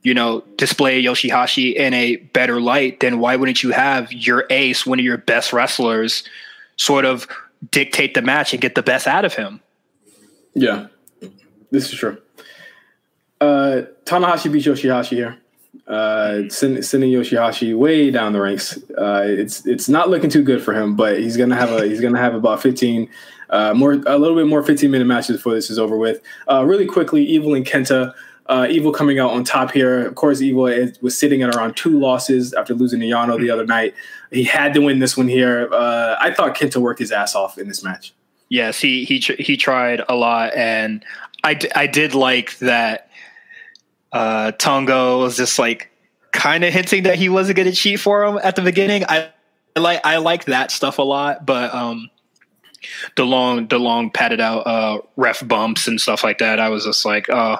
you 0.02 0.12
know, 0.12 0.42
display 0.56 1.02
Yoshihashi 1.02 1.74
in 1.74 1.94
a 1.94 2.16
better 2.16 2.60
light, 2.60 3.00
then 3.00 3.20
why 3.20 3.36
wouldn't 3.36 3.62
you 3.62 3.70
have 3.70 4.12
your 4.12 4.44
ace, 4.50 4.84
one 4.84 4.98
of 4.98 5.04
your 5.04 5.16
best 5.16 5.54
wrestlers, 5.54 6.24
sort 6.76 7.06
of 7.06 7.26
dictate 7.70 8.12
the 8.12 8.22
match 8.22 8.52
and 8.52 8.60
get 8.60 8.74
the 8.74 8.82
best 8.82 9.06
out 9.06 9.24
of 9.24 9.32
him? 9.32 9.60
yeah, 10.54 10.88
this 11.70 11.90
is 11.90 11.98
true. 11.98 12.18
Uh, 13.40 13.82
Tanahashi 14.04 14.50
beat 14.50 14.64
Yoshihashi 14.64 15.10
here. 15.10 15.38
Uh, 15.86 16.48
send, 16.48 16.84
sending 16.84 17.10
Yoshihashi 17.10 17.76
way 17.76 18.10
down 18.10 18.32
the 18.32 18.40
ranks. 18.40 18.76
Uh, 18.96 19.24
it's 19.26 19.66
it's 19.66 19.88
not 19.88 20.10
looking 20.10 20.28
too 20.28 20.42
good 20.42 20.62
for 20.62 20.74
him, 20.74 20.96
but 20.96 21.18
he's 21.18 21.36
gonna 21.36 21.54
have 21.56 21.70
a 21.70 21.86
he's 21.86 22.00
gonna 22.00 22.18
have 22.18 22.34
about 22.34 22.60
15 22.60 23.08
uh, 23.50 23.74
more 23.74 23.92
a 23.92 24.18
little 24.18 24.36
bit 24.36 24.46
more 24.46 24.62
15 24.62 24.90
minute 24.90 25.06
matches 25.06 25.36
before 25.36 25.54
this 25.54 25.70
is 25.70 25.78
over 25.78 25.96
with. 25.96 26.20
Uh, 26.50 26.64
really 26.64 26.86
quickly, 26.86 27.24
Evil 27.24 27.54
and 27.54 27.64
Kenta. 27.64 28.12
Uh, 28.46 28.66
Evil 28.70 28.92
coming 28.92 29.18
out 29.18 29.30
on 29.30 29.44
top 29.44 29.72
here. 29.72 30.06
Of 30.06 30.14
course, 30.14 30.40
Evil 30.40 30.66
is, 30.66 31.00
was 31.02 31.18
sitting 31.18 31.42
at 31.42 31.54
around 31.54 31.76
two 31.76 31.98
losses 31.98 32.54
after 32.54 32.74
losing 32.74 33.00
to 33.00 33.06
Yano 33.06 33.38
the 33.38 33.50
other 33.50 33.66
night. 33.66 33.94
He 34.30 34.42
had 34.44 34.72
to 34.74 34.80
win 34.80 35.00
this 35.00 35.18
one 35.18 35.28
here. 35.28 35.68
Uh, 35.72 36.16
I 36.18 36.32
thought 36.32 36.56
Kenta 36.56 36.78
worked 36.78 36.98
his 36.98 37.12
ass 37.12 37.34
off 37.34 37.58
in 37.58 37.68
this 37.68 37.84
match. 37.84 38.14
Yes, 38.48 38.80
he 38.80 39.04
he 39.04 39.20
tr- 39.20 39.34
he 39.38 39.58
tried 39.58 40.02
a 40.08 40.14
lot, 40.14 40.54
and 40.54 41.04
I, 41.44 41.54
d- 41.54 41.70
I 41.74 41.86
did 41.86 42.14
like 42.14 42.56
that. 42.58 43.07
Uh, 44.12 44.52
Togo 44.52 45.20
was 45.20 45.36
just 45.36 45.58
like 45.58 45.90
kind 46.32 46.64
of 46.64 46.72
hinting 46.72 47.02
that 47.04 47.16
he 47.16 47.28
wasn't 47.28 47.56
going 47.56 47.68
to 47.68 47.74
cheat 47.74 48.00
for 48.00 48.24
him 48.24 48.38
at 48.42 48.56
the 48.56 48.62
beginning. 48.62 49.04
I, 49.08 49.30
I 49.76 49.80
like 49.80 50.00
I 50.04 50.16
like 50.18 50.46
that 50.46 50.70
stuff 50.70 50.98
a 50.98 51.02
lot, 51.02 51.44
but 51.44 51.74
um, 51.74 52.10
the 53.16 53.24
long 53.24 53.68
the 53.68 53.78
long 53.78 54.10
padded 54.10 54.40
out 54.40 54.66
uh 54.66 55.00
ref 55.16 55.46
bumps 55.46 55.88
and 55.88 56.00
stuff 56.00 56.24
like 56.24 56.38
that, 56.38 56.58
I 56.60 56.68
was 56.70 56.84
just 56.84 57.04
like, 57.04 57.26
oh, 57.28 57.58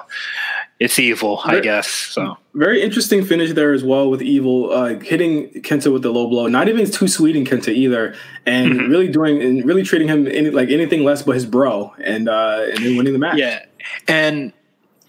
it's 0.79 0.97
evil, 0.97 1.39
I 1.43 1.59
guess. 1.59 1.87
So 1.87 2.37
Very 2.53 2.81
interesting 2.81 3.23
finish 3.25 3.51
there 3.53 3.73
as 3.73 3.83
well 3.83 4.09
with 4.09 4.21
Evil 4.21 4.71
uh, 4.71 4.97
hitting 4.99 5.49
Kenta 5.61 5.91
with 5.91 6.01
the 6.03 6.09
low 6.09 6.27
blow. 6.27 6.47
Not 6.47 6.67
even 6.69 6.89
too 6.89 7.07
sweet 7.07 7.35
in 7.35 7.43
Kenta 7.45 7.73
either, 7.73 8.15
and 8.45 8.71
Mhm. 8.73 8.89
really 8.89 9.07
doing 9.09 9.41
and 9.41 9.65
really 9.65 9.83
treating 9.83 10.07
him 10.07 10.25
any, 10.25 10.49
like 10.49 10.69
anything 10.69 11.03
less 11.03 11.21
but 11.21 11.35
his 11.35 11.45
bro, 11.45 11.93
and 12.03 12.27
uh, 12.29 12.65
and 12.73 12.83
then 12.83 12.95
winning 12.97 13.13
the 13.13 13.19
match. 13.19 13.37
yeah, 13.37 13.65
and 14.07 14.51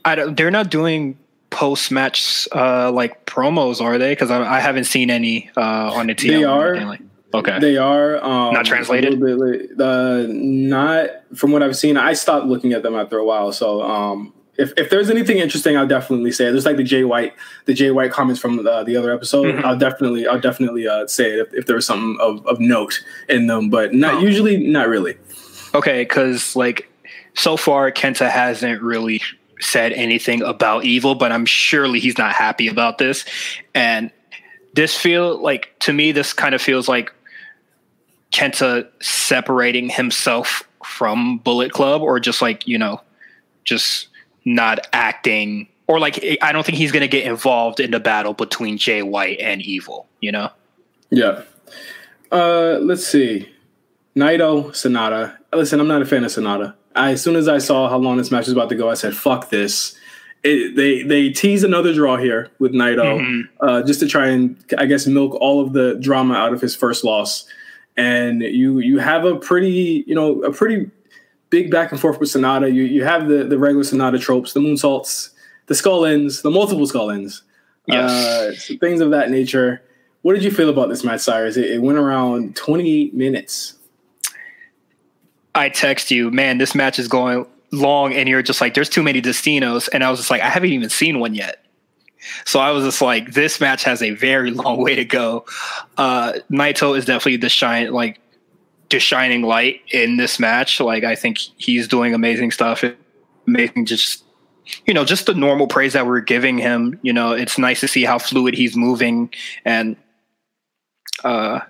I 0.05 0.15
don't, 0.17 0.37
they're 0.37 0.51
not 0.51 0.71
doing 0.71 1.19
post 1.51 1.91
match 1.91 2.47
uh 2.55 2.91
like 2.93 3.27
promos, 3.27 3.81
are 3.81 3.99
they? 3.99 4.13
Because 4.13 4.31
I, 4.31 4.43
I 4.57 4.61
haven't 4.61 4.85
seen 4.85 5.11
any 5.11 5.51
uh 5.57 5.61
on 5.93 6.07
the 6.07 6.15
TV. 6.15 6.29
They 6.29 6.45
are. 6.45 6.77
Like, 6.77 7.01
okay. 7.35 7.59
They 7.59 7.77
are 7.77 8.17
um, 8.25 8.55
Not 8.55 8.65
translated? 8.67 9.21
Bit. 9.21 9.81
Uh, 9.81 10.25
not 10.29 11.09
from 11.35 11.53
what 11.53 11.63
I've 11.63 11.77
seen. 11.77 11.97
I 11.97 12.13
stopped 12.13 12.47
looking 12.47 12.73
at 12.73 12.83
them 12.83 12.95
after 12.95 13.19
a 13.19 13.25
while. 13.25 13.53
So 13.53 13.83
um, 13.83 14.33
if, 14.59 14.73
if 14.77 14.91
there's 14.91 15.09
anything 15.11 15.39
interesting, 15.39 15.77
I'll 15.77 15.87
definitely 15.87 16.33
say 16.33 16.47
it. 16.49 16.51
There's 16.53 16.67
like 16.67 16.77
the 16.77 16.83
Jay 16.85 17.03
White, 17.05 17.35
the 17.67 17.73
Jay 17.75 17.91
White 17.91 18.11
comments 18.13 18.41
from 18.41 18.67
uh, 18.67 18.85
the 18.85 18.97
other 18.97 19.13
episode. 19.13 19.55
Mhm. 19.55 19.65
I'll 19.65 19.79
definitely, 19.79 20.27
I'll 20.27 20.41
definitely 20.41 20.87
uh, 20.87 21.07
say 21.07 21.31
it 21.33 21.39
if, 21.39 21.55
if 21.55 21.67
there 21.67 21.77
was 21.77 21.87
something 21.87 22.17
of, 22.21 22.47
of 22.47 22.61
note 22.61 23.03
in 23.29 23.47
them, 23.47 23.71
but 23.71 23.95
not 23.95 24.15
Oh. 24.17 24.19
usually, 24.21 24.57
not 24.59 24.89
really. 24.89 25.17
Okay, 25.75 26.03
because 26.03 26.55
like 26.57 26.89
so 27.35 27.57
far 27.57 27.91
Kenta 27.93 28.29
hasn't 28.29 28.83
really 28.83 29.23
said 29.61 29.93
anything 29.93 30.43
about 30.43 30.85
evil, 30.85 31.15
but 31.15 31.33
I'm 31.33 31.47
surely 31.47 32.01
he's 32.01 32.19
not 32.19 32.33
happy 32.33 32.69
about 32.69 32.99
this. 32.99 33.25
And 33.75 34.11
this 34.75 34.97
feel 34.97 35.41
like 35.41 35.75
to 35.81 35.93
me, 35.93 36.13
this 36.13 36.33
kind 36.33 36.55
of 36.55 36.63
feels 36.63 36.89
like 36.89 37.13
Kenta 38.33 38.89
separating 39.01 39.89
himself 39.89 40.63
from 40.85 41.39
Bullet 41.39 41.73
Club, 41.73 42.03
or 42.03 42.21
just 42.21 42.41
like 42.41 42.67
you 42.67 42.79
know, 42.79 43.01
just 43.65 44.09
not 44.45 44.87
acting, 44.93 45.69
or 45.87 45.99
like 45.99 46.39
I 46.43 46.53
don't 46.53 46.65
think 46.65 46.79
he's 46.79 46.93
going 46.93 47.03
to 47.03 47.09
get 47.09 47.27
involved 47.27 47.81
in 47.81 47.91
the 47.91 48.01
battle 48.01 48.35
between 48.35 48.79
Jay 48.79 49.03
White 49.03 49.41
and 49.41 49.61
Evil. 49.63 50.07
You 50.21 50.33
know. 50.33 50.51
Yeah. 51.11 51.43
Uh, 52.31 52.79
let's 52.81 53.07
see. 53.07 53.51
Naito, 54.17 54.69
Sanada. 54.71 55.37
Listen, 55.53 55.81
I'm 55.81 55.89
not 55.89 56.03
a 56.03 56.07
fan 56.07 56.25
of 56.25 56.31
Sanada. 56.31 56.75
I, 56.95 57.13
as 57.13 57.23
soon 57.23 57.37
as 57.37 57.49
I 57.49 57.59
saw 57.59 57.89
how 57.89 57.97
long 57.99 58.17
this 58.17 58.31
match 58.31 58.47
was 58.47 58.53
about 58.53 58.69
to 58.71 58.75
go, 58.75 58.91
I 58.91 58.95
said, 58.95 59.15
"Fuck 59.17 59.51
this." 59.51 59.97
It, 60.43 60.75
they 60.75 61.03
they 61.03 61.29
tease 61.31 61.63
another 61.65 61.93
draw 61.93 62.17
here 62.17 62.49
with 62.59 62.73
Naito, 62.73 63.21
Mhm. 63.21 63.43
uh, 63.61 63.83
just 63.83 64.01
to 64.01 64.07
try 64.09 64.29
and 64.29 64.57
I 64.79 64.87
guess 64.87 65.07
milk 65.07 65.35
all 65.35 65.61
of 65.61 65.73
the 65.75 65.95
drama 66.01 66.35
out 66.35 66.53
of 66.53 66.61
his 66.61 66.75
first 66.75 67.05
loss. 67.05 67.45
And 67.97 68.41
you 68.43 68.79
you 68.79 68.99
have 68.99 69.25
a 69.25 69.37
pretty 69.37 70.05
you 70.07 70.15
know 70.15 70.43
a 70.43 70.51
pretty 70.53 70.91
big 71.51 71.71
back 71.71 71.93
and 71.93 72.01
forth 72.01 72.19
with 72.21 72.31
Sanada. 72.31 72.73
You 72.73 72.85
you 72.85 73.05
have 73.05 73.29
the 73.29 73.45
the 73.45 73.59
regular 73.59 73.85
Sanada 73.85 74.19
tropes, 74.21 74.53
the 74.55 74.61
moonsaults, 74.61 75.31
the 75.67 75.75
skull 75.75 76.07
ends, 76.07 76.41
the 76.43 76.51
multiple 76.51 76.87
skull 76.87 77.11
ends, 77.11 77.43
Yes. 77.87 78.11
uh, 78.11 78.55
so 78.55 78.75
things 78.79 79.01
of 79.03 79.11
that 79.11 79.31
nature. 79.31 79.83
What 80.23 80.35
did 80.35 80.43
you 80.45 80.51
feel 80.51 80.69
about 80.71 80.89
this 80.89 81.03
match, 81.05 81.21
Cyrus? 81.21 81.57
It, 81.57 81.67
it 81.71 81.83
went 81.83 81.99
around 81.99 82.55
28 82.57 83.15
minutes. 83.15 83.75
I 85.55 85.69
text 85.69 86.11
you, 86.11 86.31
man, 86.31 86.59
this 86.59 86.75
match 86.75 86.99
is 86.99 87.09
going 87.09 87.47
long, 87.73 88.13
and 88.13 88.29
you're 88.29 88.43
just 88.43 88.61
like, 88.61 88.75
there's 88.75 88.89
too 88.89 89.03
many 89.03 89.21
Destinos, 89.21 89.89
and 89.93 90.05
I 90.05 90.11
was 90.11 90.21
just 90.21 90.31
like, 90.31 90.43
I 90.43 90.49
haven't 90.49 90.71
even 90.71 90.91
seen 90.91 91.19
one 91.19 91.35
yet. 91.35 91.65
So 92.45 92.61
I 92.61 92.71
was 92.71 92.85
just 92.85 93.01
like, 93.01 93.33
this 93.33 93.61
match 93.61 93.85
has 93.85 94.03
a 94.03 94.11
very 94.11 94.51
long 94.51 94.79
way 94.79 94.95
to 94.95 95.05
go. 95.05 95.45
Uh, 95.97 96.35
Naito 96.51 96.97
is 96.97 97.05
definitely 97.05 97.39
the 97.39 97.49
shine, 97.49 97.93
like 97.93 98.21
the 98.91 99.01
shining 99.01 99.43
light 99.43 99.81
in 99.93 100.17
this 100.17 100.39
match. 100.39 100.81
Like 100.81 101.05
I 101.05 101.15
think 101.15 101.39
he's 101.57 101.89
doing 101.89 102.15
amazing 102.15 102.51
stuff, 102.51 102.85
amazing 103.47 103.87
just 103.87 104.25
you 104.87 104.95
know 104.95 105.05
just 105.05 105.27
the 105.27 105.35
normal 105.35 105.67
praise 105.67 105.95
that 105.95 106.07
we're 106.07 106.21
giving 106.21 106.59
him. 106.59 106.99
You 107.03 107.13
know, 107.13 107.33
it's 107.33 107.59
nice 107.59 107.81
to 107.81 107.89
see 107.89 108.05
how 108.05 108.19
fluid 108.19 108.55
he's 108.55 108.77
moving 108.77 109.33
and 109.65 109.97
uh, 111.25 111.61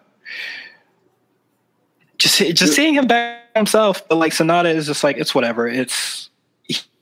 just 2.18 2.38
just 2.38 2.74
seeing 2.74 2.94
him 2.94 3.06
back 3.06 3.39
himself. 3.54 4.06
But 4.08 4.16
like 4.16 4.32
Sanada 4.32 4.74
is 4.74 4.86
just 4.86 5.04
like 5.04 5.16
it's 5.16 5.34
whatever. 5.34 5.66
It's 5.68 6.30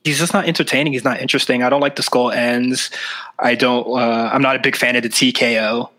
he's 0.05 0.19
just 0.19 0.33
not 0.33 0.47
entertaining. 0.47 0.93
He's 0.93 1.05
not 1.05 1.21
interesting. 1.21 1.63
I 1.63 1.69
don't 1.69 1.81
like 1.81 1.97
the 1.97 2.03
skull 2.03 2.31
ends. 2.31 2.91
I 3.39 3.55
don't. 3.55 3.87
Uh, 3.87 4.31
I'm 4.33 4.43
not 4.43 4.57
a 4.57 4.59
big 4.59 4.77
fan 4.77 4.97
of 4.97 5.03
the 5.03 5.09
TKO. 5.09 5.91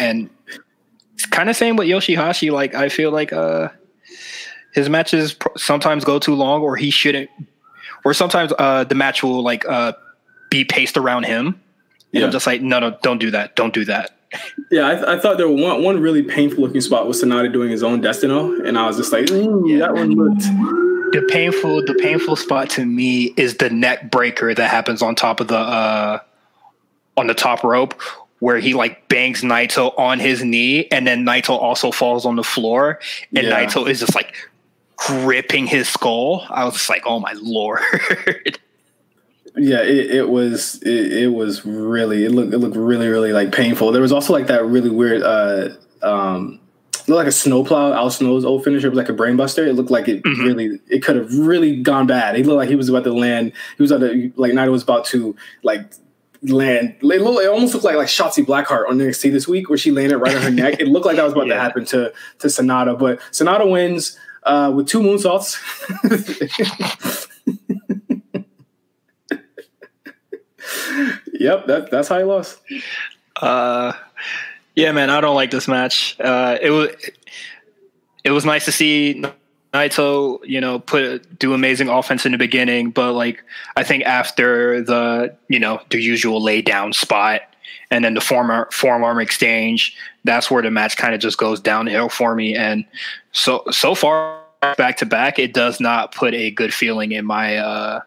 And 0.00 0.30
it's 1.14 1.26
kind 1.26 1.48
of 1.48 1.54
same 1.54 1.76
with 1.76 1.86
Yoshihashi. 1.86 2.50
Like 2.50 2.74
I 2.74 2.88
feel 2.88 3.12
like 3.12 3.32
uh, 3.32 3.68
his 4.72 4.88
matches 4.88 5.36
sometimes 5.56 6.04
go 6.04 6.18
too 6.18 6.34
long, 6.34 6.62
or 6.62 6.76
he 6.76 6.90
shouldn't, 6.90 7.30
or 8.04 8.12
sometimes 8.12 8.52
uh, 8.58 8.84
the 8.84 8.96
match 8.96 9.22
will 9.22 9.42
like 9.42 9.64
uh, 9.68 9.92
be 10.50 10.64
paced 10.64 10.96
around 10.96 11.24
him. 11.24 11.46
And 11.46 11.56
yeah. 12.12 12.24
I'm 12.24 12.32
just 12.32 12.46
like, 12.46 12.62
no, 12.62 12.80
no, 12.80 12.98
don't 13.02 13.18
do 13.18 13.30
that. 13.30 13.54
Don't 13.54 13.72
do 13.72 13.84
that. 13.84 14.15
Yeah, 14.70 14.88
I, 14.88 14.94
th- 14.94 15.06
I 15.06 15.18
thought 15.18 15.38
there 15.38 15.48
was 15.48 15.60
one 15.60 15.82
one 15.82 16.00
really 16.00 16.22
painful 16.22 16.64
looking 16.64 16.80
spot 16.80 17.06
was 17.06 17.22
Sanada 17.22 17.52
doing 17.52 17.70
his 17.70 17.82
own 17.82 18.00
Destino, 18.00 18.60
and 18.62 18.78
I 18.78 18.86
was 18.86 18.96
just 18.96 19.12
like, 19.12 19.28
yeah. 19.30 19.78
that 19.78 19.94
one 19.94 20.10
looked 20.10 20.42
the 21.12 21.22
painful 21.28 21.84
the 21.84 21.94
painful 21.94 22.36
spot 22.36 22.70
to 22.70 22.84
me 22.84 23.32
is 23.36 23.56
the 23.56 23.70
neck 23.70 24.10
breaker 24.10 24.54
that 24.54 24.70
happens 24.70 25.02
on 25.02 25.14
top 25.14 25.40
of 25.40 25.48
the 25.48 25.58
uh 25.58 26.18
on 27.16 27.26
the 27.26 27.34
top 27.34 27.64
rope 27.64 28.00
where 28.40 28.58
he 28.58 28.74
like 28.74 29.08
bangs 29.08 29.42
Naito 29.42 29.98
on 29.98 30.18
his 30.18 30.44
knee 30.44 30.86
and 30.90 31.06
then 31.06 31.24
Naito 31.24 31.50
also 31.50 31.90
falls 31.90 32.26
on 32.26 32.36
the 32.36 32.44
floor 32.44 33.00
and 33.34 33.46
yeah. 33.46 33.64
Naito 33.64 33.88
is 33.88 34.00
just 34.00 34.14
like 34.14 34.34
gripping 34.96 35.66
his 35.66 35.88
skull. 35.88 36.46
I 36.50 36.64
was 36.64 36.74
just 36.74 36.88
like, 36.88 37.02
oh 37.06 37.20
my 37.20 37.34
lord. 37.40 37.80
yeah, 39.56 39.80
it, 39.80 40.10
it 40.10 40.28
was 40.28 40.82
it, 40.82 41.12
it, 41.12 41.28
was 41.28 41.64
really 41.64 42.24
it 42.24 42.30
looked 42.30 42.52
it 42.52 42.58
looked 42.58 42.76
really 42.76 43.08
really 43.08 43.32
like 43.32 43.52
painful. 43.52 43.92
There 43.92 44.02
was 44.02 44.12
also 44.12 44.32
like 44.32 44.48
that 44.48 44.64
really 44.64 44.90
weird 44.90 45.22
uh 45.22 45.70
um 46.02 46.60
like 47.14 47.26
a 47.26 47.32
snowplow. 47.32 47.92
Al 47.92 48.10
Snow's 48.10 48.44
old 48.44 48.64
finisher 48.64 48.90
was 48.90 48.96
like 48.96 49.08
a 49.08 49.12
brainbuster. 49.12 49.66
It 49.66 49.74
looked 49.74 49.90
like 49.90 50.08
it 50.08 50.22
mm-hmm. 50.22 50.42
really, 50.42 50.80
it 50.88 51.02
could 51.02 51.16
have 51.16 51.32
really 51.32 51.80
gone 51.82 52.06
bad. 52.06 52.36
He 52.36 52.42
looked 52.42 52.56
like 52.56 52.68
he 52.68 52.76
was 52.76 52.88
about 52.88 53.04
to 53.04 53.12
land. 53.12 53.52
He 53.76 53.82
was 53.82 53.90
about 53.90 54.06
to, 54.06 54.32
like 54.36 54.52
Naito 54.52 54.72
was 54.72 54.82
about 54.82 55.04
to 55.06 55.36
like 55.62 55.92
land. 56.42 56.96
It, 57.00 57.04
looked, 57.04 57.42
it 57.42 57.48
almost 57.48 57.74
looked 57.74 57.84
like 57.84 57.96
like 57.96 58.08
Shotzi 58.08 58.44
Blackheart 58.44 58.88
on 58.88 58.98
NXT 58.98 59.30
this 59.32 59.46
week, 59.46 59.68
where 59.68 59.78
she 59.78 59.90
landed 59.90 60.18
right 60.18 60.34
on 60.34 60.42
her 60.42 60.50
neck. 60.50 60.80
It 60.80 60.88
looked 60.88 61.06
like 61.06 61.16
that 61.16 61.24
was 61.24 61.32
about 61.32 61.46
yeah. 61.48 61.54
to 61.54 61.60
happen 61.60 61.84
to 61.86 62.12
to 62.40 62.46
Sanada, 62.48 62.98
but 62.98 63.20
Sanada 63.30 63.70
wins 63.70 64.18
uh, 64.42 64.72
with 64.74 64.88
two 64.88 65.00
moonsaults. 65.00 65.56
yep, 71.32 71.66
that, 71.66 71.88
that's 71.90 72.08
how 72.08 72.18
he 72.18 72.24
lost. 72.24 72.60
Uh, 73.36 73.92
yeah, 74.74 74.92
man, 74.92 75.10
I 75.10 75.20
don't 75.20 75.34
like 75.34 75.50
this 75.50 75.68
match. 75.68 76.16
Uh, 76.20 76.58
it 76.60 76.70
was 76.70 76.90
it 78.24 78.30
was 78.30 78.44
nice 78.44 78.64
to 78.64 78.72
see 78.72 79.22
Naito, 79.72 80.38
you 80.44 80.60
know, 80.60 80.78
put 80.78 81.38
do 81.38 81.54
amazing 81.54 81.88
offense 81.88 82.26
in 82.26 82.32
the 82.32 82.38
beginning, 82.38 82.90
but 82.90 83.12
like 83.12 83.42
I 83.76 83.84
think 83.84 84.04
after 84.04 84.82
the 84.82 85.36
you 85.48 85.58
know 85.58 85.80
the 85.90 86.00
usual 86.00 86.42
lay 86.42 86.62
down 86.62 86.92
spot 86.92 87.42
and 87.90 88.04
then 88.04 88.14
the 88.14 88.20
form 88.20 88.66
forearm 88.70 89.20
exchange, 89.20 89.96
that's 90.24 90.50
where 90.50 90.62
the 90.62 90.70
match 90.70 90.96
kind 90.96 91.14
of 91.14 91.20
just 91.20 91.38
goes 91.38 91.60
downhill 91.60 92.08
for 92.08 92.34
me. 92.34 92.56
And 92.56 92.84
so 93.32 93.64
so 93.70 93.94
far 93.94 94.42
back 94.76 94.96
to 94.98 95.06
back, 95.06 95.38
it 95.38 95.52
does 95.52 95.80
not 95.80 96.14
put 96.14 96.34
a 96.34 96.50
good 96.50 96.72
feeling 96.72 97.12
in 97.12 97.24
my. 97.24 97.56
Uh, 97.56 98.00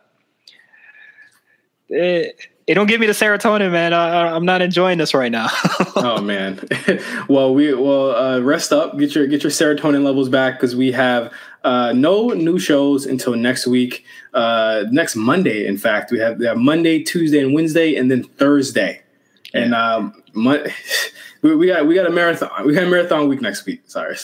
it, 1.90 2.40
it 2.70 2.76
don't 2.76 2.86
give 2.86 3.02
me 3.02 3.08
the 3.08 3.14
serotonin, 3.14 3.72
man. 3.72 3.94
I, 3.94 4.36
am 4.36 4.46
not 4.46 4.62
enjoying 4.62 5.00
this 5.00 5.16
right 5.16 5.32
now. 5.32 5.48
oh 5.96 6.22
man. 6.22 6.60
well, 7.28 7.52
we 7.52 7.74
will 7.74 8.16
uh, 8.16 8.40
rest 8.42 8.72
up, 8.72 8.96
get 9.00 9.16
your 9.16 9.26
get 9.26 9.42
your 9.42 9.52
serotonin 9.52 10.04
levels 10.04 10.30
back 10.30 10.54
because 10.54 10.76
we 10.76 10.92
have 10.92 11.34
uh, 11.64 11.94
no 11.94 12.28
new 12.30 12.60
shows 12.60 13.08
until 13.08 13.36
next 13.36 13.66
week. 13.66 14.06
Uh, 14.36 14.84
next 14.92 15.16
Monday, 15.16 15.66
in 15.66 15.80
fact, 15.80 16.12
we 16.12 16.20
have, 16.20 16.38
we 16.38 16.46
have 16.46 16.58
Monday, 16.58 17.02
Tuesday, 17.02 17.40
and 17.40 17.56
Wednesday, 17.56 17.96
and 17.96 18.12
then 18.12 18.24
Thursday. 18.24 19.02
Yeah. 19.52 19.62
And 19.62 19.74
um, 19.74 20.24
my, 20.34 20.72
we, 21.42 21.56
we 21.56 21.66
got 21.66 21.88
we 21.88 21.96
got 21.96 22.06
a 22.06 22.12
marathon. 22.12 22.52
We 22.68 22.76
got 22.76 22.84
a 22.84 22.88
marathon 22.88 23.28
week 23.28 23.42
next 23.42 23.66
week. 23.66 23.82
Sorry. 23.88 24.16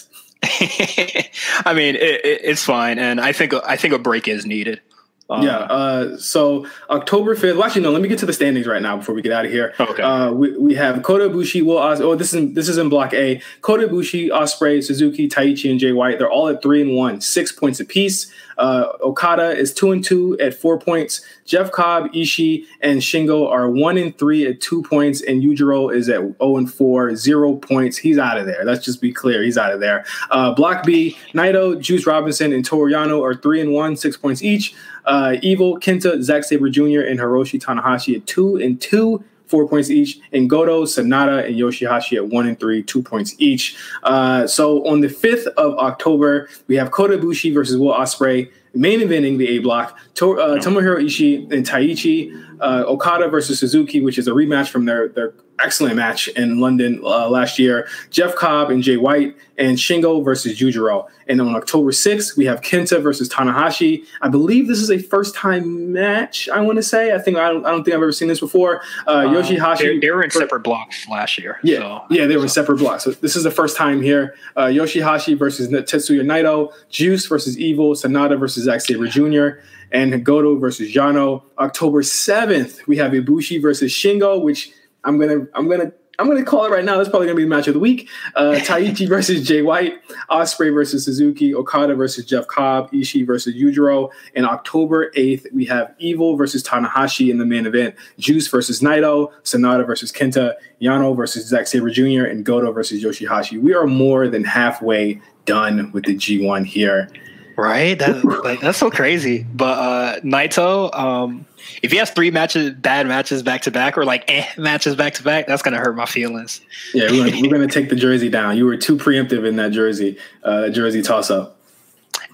I 0.43 1.73
mean, 1.73 1.95
it, 1.95 2.23
it, 2.23 2.41
it's 2.43 2.63
fine, 2.63 2.99
and 2.99 3.19
I 3.19 3.31
think 3.31 3.55
I 3.55 3.75
think 3.75 3.95
a 3.95 3.99
break 3.99 4.27
is 4.27 4.45
needed. 4.45 4.81
Uh, 5.27 5.41
yeah. 5.43 5.57
Uh, 5.57 6.17
so 6.17 6.67
October 6.89 7.33
fifth. 7.33 7.55
Well, 7.55 7.65
actually, 7.65 7.81
no. 7.81 7.91
Let 7.91 8.01
me 8.03 8.07
get 8.07 8.19
to 8.19 8.27
the 8.27 8.33
standings 8.33 8.67
right 8.67 8.81
now 8.81 8.97
before 8.97 9.15
we 9.15 9.23
get 9.23 9.31
out 9.31 9.43
of 9.45 9.51
here. 9.51 9.73
Okay. 9.79 10.03
Uh, 10.03 10.31
we, 10.31 10.55
we 10.57 10.75
have 10.75 11.01
Kota 11.01 11.29
Ibushi, 11.29 11.63
Will 11.63 11.79
Os- 11.79 11.99
Oh, 11.99 12.13
this 12.15 12.33
is 12.33 12.53
this 12.53 12.69
is 12.69 12.77
in 12.77 12.89
Block 12.89 13.11
A. 13.13 13.41
Kota 13.61 13.87
Ibushi, 13.87 14.29
Ospreay, 14.29 14.83
Suzuki, 14.83 15.27
Taichi, 15.27 15.71
and 15.71 15.79
Jay 15.79 15.93
White. 15.93 16.19
They're 16.19 16.29
all 16.29 16.47
at 16.49 16.61
three 16.61 16.79
and 16.81 16.95
one, 16.95 17.21
six 17.21 17.51
points 17.51 17.79
apiece. 17.79 18.31
Uh, 18.57 18.87
Okada 19.01 19.49
is 19.49 19.73
two 19.73 19.91
and 19.91 20.03
two 20.03 20.37
at 20.39 20.53
four 20.53 20.79
points. 20.79 21.21
Jeff 21.43 21.71
Cobb, 21.71 22.11
Ishii, 22.13 22.63
and 22.81 23.01
Shingo 23.01 23.49
are 23.49 23.69
one 23.69 23.97
and 23.97 24.17
three 24.17 24.45
at 24.45 24.61
two 24.61 24.81
points, 24.83 25.21
and 25.21 25.41
Yujiro 25.43 25.93
is 25.93 26.07
at 26.07 26.21
zero 26.21 26.35
oh 26.39 26.57
and 26.57 26.71
four, 26.71 27.15
zero 27.15 27.55
points. 27.55 27.97
He's 27.97 28.17
out 28.17 28.37
of 28.37 28.45
there. 28.45 28.63
Let's 28.63 28.85
just 28.85 29.01
be 29.01 29.11
clear, 29.11 29.43
he's 29.43 29.57
out 29.57 29.73
of 29.73 29.79
there. 29.79 30.05
Uh, 30.31 30.53
Block 30.53 30.85
B, 30.85 31.17
Naito, 31.33 31.79
Juice 31.81 32.05
Robinson, 32.05 32.53
and 32.53 32.63
Toru 32.63 32.91
Yano 32.91 33.21
are 33.23 33.35
three 33.35 33.59
and 33.59 33.71
one, 33.73 33.95
six 33.97 34.15
points 34.15 34.41
each. 34.41 34.73
Uh, 35.05 35.37
Evil, 35.41 35.79
Kenta, 35.79 36.21
Zack 36.21 36.43
Sabre 36.43 36.69
Jr., 36.69 37.01
and 37.01 37.19
Hiroshi 37.19 37.61
Tanahashi 37.61 38.15
at 38.17 38.25
two 38.25 38.57
and 38.57 38.79
two 38.81 39.23
four 39.47 39.67
points 39.67 39.89
each, 39.89 40.19
and 40.33 40.49
Goto, 40.49 40.85
Sanada, 40.85 41.45
and 41.45 41.55
Yoshihashi 41.55 42.17
at 42.17 42.27
one 42.27 42.47
and 42.47 42.59
three, 42.59 42.83
two 42.83 43.01
points 43.01 43.35
each. 43.37 43.77
Uh, 44.03 44.47
so 44.47 44.85
on 44.87 45.01
the 45.01 45.07
5th 45.07 45.47
of 45.57 45.77
October, 45.77 46.49
we 46.67 46.75
have 46.75 46.91
Kota 46.91 47.17
Ibushi 47.17 47.53
versus 47.53 47.77
Will 47.77 47.93
Ospreay, 47.93 48.51
main 48.73 48.99
eventing 48.99 49.37
the 49.37 49.47
A 49.49 49.59
block. 49.59 49.97
To, 50.15 50.39
uh, 50.39 50.57
Tomohiro 50.57 51.03
Ishii 51.03 51.51
and 51.51 51.65
Taichi, 51.65 52.57
uh, 52.59 52.83
Okada 52.87 53.29
versus 53.29 53.59
Suzuki, 53.59 54.01
which 54.01 54.17
is 54.17 54.27
a 54.27 54.31
rematch 54.31 54.69
from 54.69 54.85
their, 54.85 55.09
their 55.09 55.33
excellent 55.63 55.95
match 55.95 56.27
in 56.29 56.59
London 56.59 57.01
uh, 57.03 57.29
last 57.29 57.59
year. 57.59 57.87
Jeff 58.09 58.35
Cobb 58.35 58.69
and 58.69 58.83
Jay 58.83 58.97
White, 58.97 59.35
and 59.57 59.77
Shingo 59.77 60.23
versus 60.23 60.59
Yujiro. 60.59 61.07
And 61.27 61.41
on 61.41 61.55
October 61.55 61.91
6th, 61.91 62.37
we 62.37 62.45
have 62.45 62.61
Kenta 62.61 63.01
versus 63.01 63.29
Tanahashi. 63.29 64.05
I 64.21 64.27
believe 64.27 64.67
this 64.67 64.79
is 64.79 64.91
a 64.91 64.97
first 64.97 65.33
time 65.33 65.93
match, 65.93 66.49
I 66.49 66.59
want 66.61 66.77
to 66.77 66.83
say. 66.83 67.13
I 67.13 67.19
think 67.19 67.37
I 67.37 67.49
don't, 67.49 67.65
I 67.65 67.71
don't 67.71 67.83
think 67.83 67.95
I've 67.95 68.01
ever 68.01 68.11
seen 68.11 68.27
this 68.27 68.39
before. 68.39 68.81
Uh, 69.07 69.11
um, 69.11 69.33
Yoshihashi. 69.33 69.77
They, 69.77 69.99
they, 69.99 70.11
were 70.11 70.23
in 70.23 70.31
separate 70.31 70.61
blocks 70.61 71.07
last 71.07 71.37
year. 71.37 71.59
Yeah, 71.63 71.79
so, 71.79 72.05
yeah 72.09 72.25
they 72.25 72.35
were 72.35 72.41
so. 72.41 72.43
in 72.43 72.49
separate 72.49 72.77
blocks. 72.77 73.03
So 73.05 73.11
this 73.11 73.35
is 73.35 73.43
the 73.43 73.51
first 73.51 73.77
time 73.77 74.01
here. 74.01 74.35
Uh, 74.55 74.65
Yoshihashi 74.65 75.37
versus 75.37 75.69
Tetsuya 75.69 76.21
Naito. 76.21 76.73
Juice 76.89 77.25
versus 77.25 77.57
Evil. 77.57 77.93
Sanada 77.93 78.37
versus 78.39 78.65
Zack 78.65 78.81
Sabre 78.81 79.07
Jr 79.07 79.61
and 79.91 80.25
Goto 80.25 80.57
versus 80.57 80.93
Yano. 80.93 81.43
October 81.57 82.01
7th, 82.01 82.85
we 82.87 82.97
have 82.97 83.13
Ibushi 83.13 83.61
versus 83.61 83.91
Shingo, 83.91 84.41
which 84.41 84.73
I'm 85.05 85.19
gonna 85.19 85.47
I'm 85.53 85.69
gonna 85.69 85.91
I'm 86.17 86.27
gonna 86.27 86.43
call 86.43 86.65
it 86.65 86.71
right 86.71 86.83
now. 86.83 86.97
That's 86.97 87.09
probably 87.09 87.27
gonna 87.27 87.37
be 87.37 87.43
the 87.43 87.49
match 87.49 87.67
of 87.67 87.73
the 87.73 87.79
week. 87.79 88.09
Uh, 88.35 88.53
Taichi 88.59 89.07
versus 89.07 89.45
Jay 89.45 89.61
White, 89.61 89.95
Ospreay 90.29 90.73
versus 90.73 91.05
Suzuki, 91.05 91.53
Okada 91.53 91.95
versus 91.95 92.25
Jeff 92.25 92.47
Cobb, 92.47 92.91
Ishii 92.91 93.25
versus 93.25 93.55
Yujiro. 93.55 94.09
And 94.35 94.45
October 94.45 95.11
8th, 95.11 95.51
we 95.53 95.65
have 95.65 95.93
Evil 95.99 96.35
versus 96.35 96.63
Tanahashi 96.63 97.29
in 97.29 97.37
the 97.37 97.45
main 97.45 97.65
event, 97.65 97.95
Juice 98.17 98.47
versus 98.47 98.81
Naito, 98.81 99.31
Sanada 99.43 99.85
versus 99.85 100.11
Kenta, 100.11 100.53
Yano 100.81 101.15
versus 101.15 101.47
Zack 101.47 101.67
Sabre 101.67 101.89
Jr., 101.89 102.25
and 102.25 102.45
Goto 102.45 102.71
versus 102.71 103.03
Yoshihashi. 103.03 103.61
We 103.61 103.73
are 103.73 103.87
more 103.87 104.27
than 104.27 104.43
halfway 104.43 105.21
done 105.45 105.91
with 105.91 106.05
the 106.05 106.15
G1 106.15 106.65
here. 106.65 107.09
Right? 107.57 107.97
That, 107.97 108.23
like, 108.43 108.59
that's 108.59 108.77
so 108.77 108.91
crazy. 108.91 109.45
But 109.53 109.77
uh, 109.77 110.19
Naito, 110.21 110.93
um, 110.93 111.45
if 111.81 111.91
he 111.91 111.97
has 111.97 112.11
three 112.11 112.31
matches, 112.31 112.71
bad 112.73 113.07
matches 113.07 113.43
back 113.43 113.61
to 113.63 113.71
back, 113.71 113.97
or 113.97 114.05
like 114.05 114.25
eh 114.29 114.45
matches 114.57 114.95
back 114.95 115.13
to 115.15 115.23
back, 115.23 115.47
that's 115.47 115.61
gonna 115.61 115.77
hurt 115.77 115.95
my 115.95 116.05
feelings. 116.05 116.61
Yeah, 116.93 117.09
we're 117.11 117.29
gonna, 117.29 117.41
we're 117.41 117.51
gonna 117.51 117.67
take 117.67 117.89
the 117.89 117.95
jersey 117.95 118.29
down. 118.29 118.57
You 118.57 118.65
were 118.65 118.77
too 118.77 118.97
preemptive 118.97 119.47
in 119.47 119.55
that 119.55 119.71
jersey, 119.71 120.17
uh, 120.43 120.69
jersey 120.69 121.01
toss 121.01 121.31
up. 121.31 121.57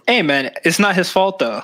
Hey 0.07 0.21
man, 0.21 0.51
it's 0.65 0.79
not 0.79 0.95
his 0.95 1.09
fault 1.09 1.39
though. 1.39 1.63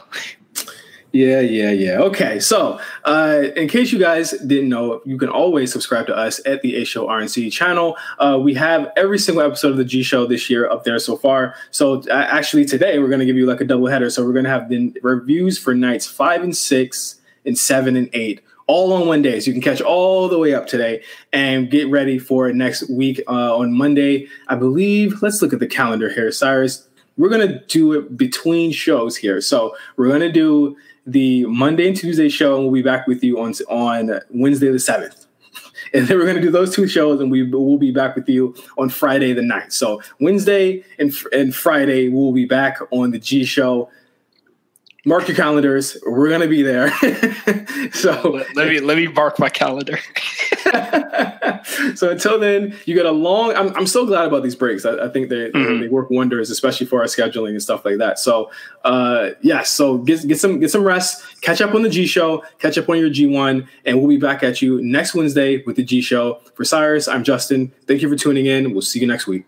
Yeah, 1.17 1.39
yeah, 1.39 1.71
yeah. 1.71 1.97
Okay, 2.01 2.39
so 2.39 2.79
uh, 3.03 3.45
in 3.55 3.67
case 3.67 3.91
you 3.91 3.97
guys 3.97 4.33
didn't 4.45 4.69
know, 4.69 5.01
you 5.03 5.17
can 5.17 5.29
always 5.29 5.71
subscribe 5.71 6.05
to 6.07 6.15
us 6.15 6.39
at 6.45 6.61
the 6.61 6.75
A 6.75 6.83
Show 6.83 7.07
RNC 7.07 7.51
channel. 7.51 7.97
Uh, 8.19 8.37
we 8.39 8.53
have 8.53 8.91
every 8.95 9.17
single 9.17 9.43
episode 9.43 9.71
of 9.71 9.77
the 9.77 9.83
G 9.83 10.03
Show 10.03 10.27
this 10.27 10.47
year 10.47 10.69
up 10.69 10.83
there 10.83 10.99
so 10.99 11.17
far. 11.17 11.55
So 11.71 12.03
uh, 12.03 12.27
actually, 12.29 12.65
today 12.65 12.99
we're 12.99 13.07
going 13.07 13.21
to 13.21 13.25
give 13.25 13.35
you 13.35 13.47
like 13.47 13.61
a 13.61 13.65
double 13.65 13.87
header. 13.87 14.11
So 14.11 14.23
we're 14.23 14.33
going 14.33 14.45
to 14.45 14.51
have 14.51 14.69
the 14.69 14.95
reviews 15.01 15.57
for 15.57 15.73
nights 15.73 16.05
five 16.05 16.43
and 16.43 16.55
six 16.55 17.15
and 17.47 17.57
seven 17.57 17.95
and 17.95 18.11
eight 18.13 18.41
all 18.67 18.93
on 18.93 19.07
one 19.07 19.23
day. 19.23 19.39
So 19.39 19.47
you 19.47 19.53
can 19.53 19.63
catch 19.63 19.81
all 19.81 20.29
the 20.29 20.37
way 20.37 20.53
up 20.53 20.67
today 20.67 21.01
and 21.33 21.71
get 21.71 21.89
ready 21.89 22.19
for 22.19 22.53
next 22.53 22.91
week 22.91 23.21
uh, 23.27 23.57
on 23.57 23.73
Monday. 23.73 24.27
I 24.49 24.55
believe, 24.55 25.23
let's 25.23 25.41
look 25.41 25.51
at 25.51 25.57
the 25.57 25.67
calendar 25.67 26.11
here, 26.11 26.31
Cyrus. 26.31 26.87
We're 27.17 27.29
going 27.29 27.47
to 27.47 27.59
do 27.65 27.93
it 27.93 28.15
between 28.15 28.71
shows 28.71 29.17
here. 29.17 29.41
So 29.41 29.75
we're 29.95 30.09
going 30.09 30.21
to 30.21 30.31
do 30.31 30.77
the 31.07 31.45
Monday 31.45 31.87
and 31.87 31.97
Tuesday 31.97 32.29
show, 32.29 32.55
and 32.55 32.65
we'll 32.65 32.73
be 32.73 32.83
back 32.83 33.07
with 33.07 33.23
you 33.23 33.39
on, 33.39 33.53
on 33.69 34.19
Wednesday 34.29 34.67
the 34.67 34.77
7th. 34.77 35.25
And 35.93 36.05
then 36.05 36.17
we're 36.17 36.25
going 36.25 36.35
to 36.35 36.41
do 36.41 36.51
those 36.51 36.75
two 36.75 36.85
shows, 36.85 37.21
and 37.21 37.31
we 37.31 37.43
will 37.49 37.77
be 37.77 37.91
back 37.91 38.15
with 38.15 38.27
you 38.27 38.53
on 38.77 38.89
Friday 38.89 39.31
the 39.31 39.41
9th. 39.41 39.71
So 39.71 40.01
Wednesday 40.19 40.83
and, 40.99 41.13
and 41.31 41.55
Friday, 41.55 42.09
we'll 42.09 42.33
be 42.33 42.45
back 42.45 42.79
on 42.91 43.11
the 43.11 43.19
G 43.19 43.45
show 43.45 43.89
mark 45.07 45.27
your 45.27 45.37
calendars. 45.37 45.97
We're 46.05 46.29
gonna 46.29 46.47
be 46.47 46.61
there. 46.61 46.91
so 47.93 48.29
let, 48.29 48.55
let, 48.55 48.67
me 48.67 48.79
let 48.81 48.97
me 48.97 49.07
mark 49.07 49.39
my 49.39 49.49
calendar. 49.49 49.97
so 51.95 52.11
until 52.11 52.37
then, 52.37 52.77
you 52.85 52.95
got 52.95 53.05
a 53.05 53.11
long. 53.11 53.55
I'm, 53.55 53.73
I'm 53.75 53.87
so 53.87 54.05
glad 54.05 54.27
about 54.27 54.43
these 54.43 54.55
breaks. 54.55 54.85
I, 54.85 55.05
I 55.05 55.09
think 55.09 55.29
they 55.29 55.49
mm-hmm. 55.49 55.81
they 55.81 55.87
work 55.87 56.09
wonders, 56.09 56.49
especially 56.49 56.85
for 56.85 56.99
our 56.99 57.05
scheduling 57.05 57.51
and 57.51 57.63
stuff 57.63 57.85
like 57.85 57.97
that. 57.97 58.19
So 58.19 58.51
uh, 58.83 59.29
yes, 59.41 59.41
yeah, 59.41 59.63
so 59.63 59.97
get 59.99 60.27
get 60.27 60.39
some 60.39 60.59
get 60.59 60.69
some 60.69 60.83
rest. 60.83 61.23
Catch 61.41 61.61
up 61.61 61.73
on 61.73 61.81
the 61.81 61.89
G 61.89 62.05
show. 62.05 62.43
Catch 62.59 62.77
up 62.77 62.89
on 62.89 62.97
your 62.97 63.09
G1, 63.09 63.65
and 63.85 63.99
we'll 63.99 64.09
be 64.09 64.17
back 64.17 64.43
at 64.43 64.61
you 64.61 64.81
next 64.83 65.15
Wednesday 65.15 65.63
with 65.63 65.77
the 65.77 65.83
G 65.83 66.01
show. 66.01 66.41
For 66.55 66.65
Cyrus, 66.65 67.07
I'm 67.07 67.23
Justin. 67.23 67.71
Thank 67.87 68.01
you 68.01 68.09
for 68.09 68.17
tuning 68.17 68.45
in. 68.45 68.73
We'll 68.73 68.81
see 68.81 68.99
you 68.99 69.07
next 69.07 69.25
week. 69.25 69.45